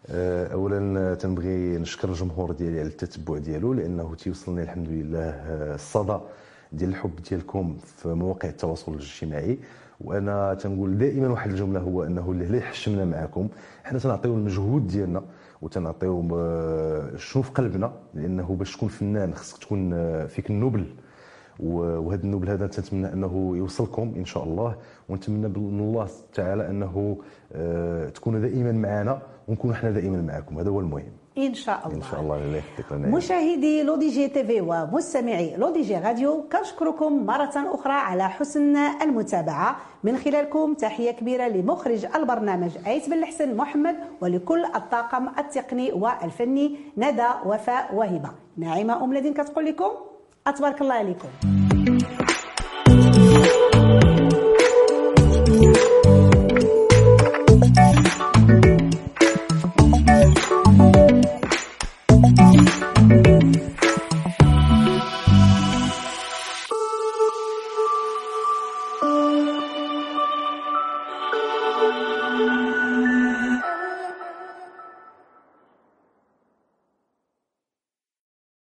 آه، 0.09 0.53
اولا 0.53 1.15
تنبغي 1.15 1.77
نشكر 1.77 2.09
الجمهور 2.09 2.51
ديالي 2.51 2.79
على 2.79 2.87
التتبع 2.87 3.37
ديالو 3.37 3.73
لأنه 3.73 4.15
تيوصلني 4.15 4.63
الحمد 4.63 4.89
لله 4.89 5.19
آه، 5.29 5.75
الصدى 5.75 6.17
ديال 6.71 6.89
الحب 6.89 7.15
ديالكم 7.29 7.77
في 7.97 8.07
مواقع 8.07 8.49
التواصل 8.49 8.93
الاجتماعي. 8.93 9.59
وأنا 10.03 10.53
تنقول 10.53 10.97
دائما 10.97 11.27
واحد 11.27 11.49
الجملة 11.49 11.79
هو 11.79 12.03
انه 12.03 12.31
اللي 12.31 12.57
يحشمنا 12.57 13.05
معكم 13.05 13.47
حنا 13.83 13.99
تنعطيو 13.99 14.35
المجهود 14.35 14.87
ديالنا 14.87 15.23
وتنعطيو 15.61 16.27
آه، 16.37 17.15
شنو 17.15 17.43
في 17.43 17.51
قلبنا 17.51 17.93
لأنه 18.13 18.55
باش 18.55 18.75
تكون 18.75 18.89
فنان 18.89 19.33
خصك 19.33 19.57
تكون 19.57 19.93
آه، 19.93 20.25
فيك 20.25 20.49
النبل 20.49 20.85
وهذا 21.59 22.23
النوبل 22.23 22.49
هذا 22.49 22.67
تنتمنى 22.67 23.13
انه 23.13 23.53
يوصلكم 23.55 24.13
إن 24.17 24.25
شاء 24.25 24.43
الله. 24.43 24.75
ونتمنى 25.09 25.47
من 25.47 25.79
الله 25.79 26.07
تعالى 26.33 26.69
انه 26.69 27.17
آه، 27.53 28.09
تكونوا 28.09 28.39
دائما 28.39 28.71
معنا 28.71 29.21
ونكونوا 29.47 29.75
إحنا 29.75 29.91
دائما 29.91 30.21
معكم 30.21 30.59
هذا 30.59 30.69
هو 30.69 30.79
المهم. 30.79 31.22
ان 31.37 31.53
شاء 31.53 31.81
الله 31.87 31.95
ان 31.97 32.01
شاء 32.11 32.21
الله 32.21 32.61
لنا 32.91 33.07
مشاهدي 33.07 33.83
لو 33.83 33.95
دي 33.95 34.09
جي 34.09 34.27
تي 34.27 34.43
في 34.43 34.61
ومستمعي 34.61 35.55
لو 35.57 35.69
دي 35.69 35.81
جي 35.81 35.97
راديو 35.97 36.45
كنشكركم 36.51 37.25
مرة 37.25 37.51
أخرى 37.55 37.93
على 37.93 38.29
حسن 38.29 38.77
المتابعة. 38.77 39.75
من 40.03 40.17
خلالكم 40.17 40.73
تحية 40.73 41.11
كبيرة 41.11 41.47
لمخرج 41.47 42.05
البرنامج 42.15 42.71
أيت 42.87 43.09
بن 43.09 43.13
الحسن 43.13 43.57
محمد 43.57 43.95
ولكل 44.21 44.65
الطاقم 44.65 45.27
التقني 45.37 45.91
والفني 45.91 46.75
ندى 46.97 47.29
وفاء 47.45 47.95
وهبة. 47.95 48.29
ناعمة 48.57 49.03
أم 49.03 49.13
لدين 49.13 49.33
كتقول 49.33 49.65
لكم 49.65 49.91
أتبارك 50.47 50.81
الله 50.81 50.93
عليكم. 50.93 51.27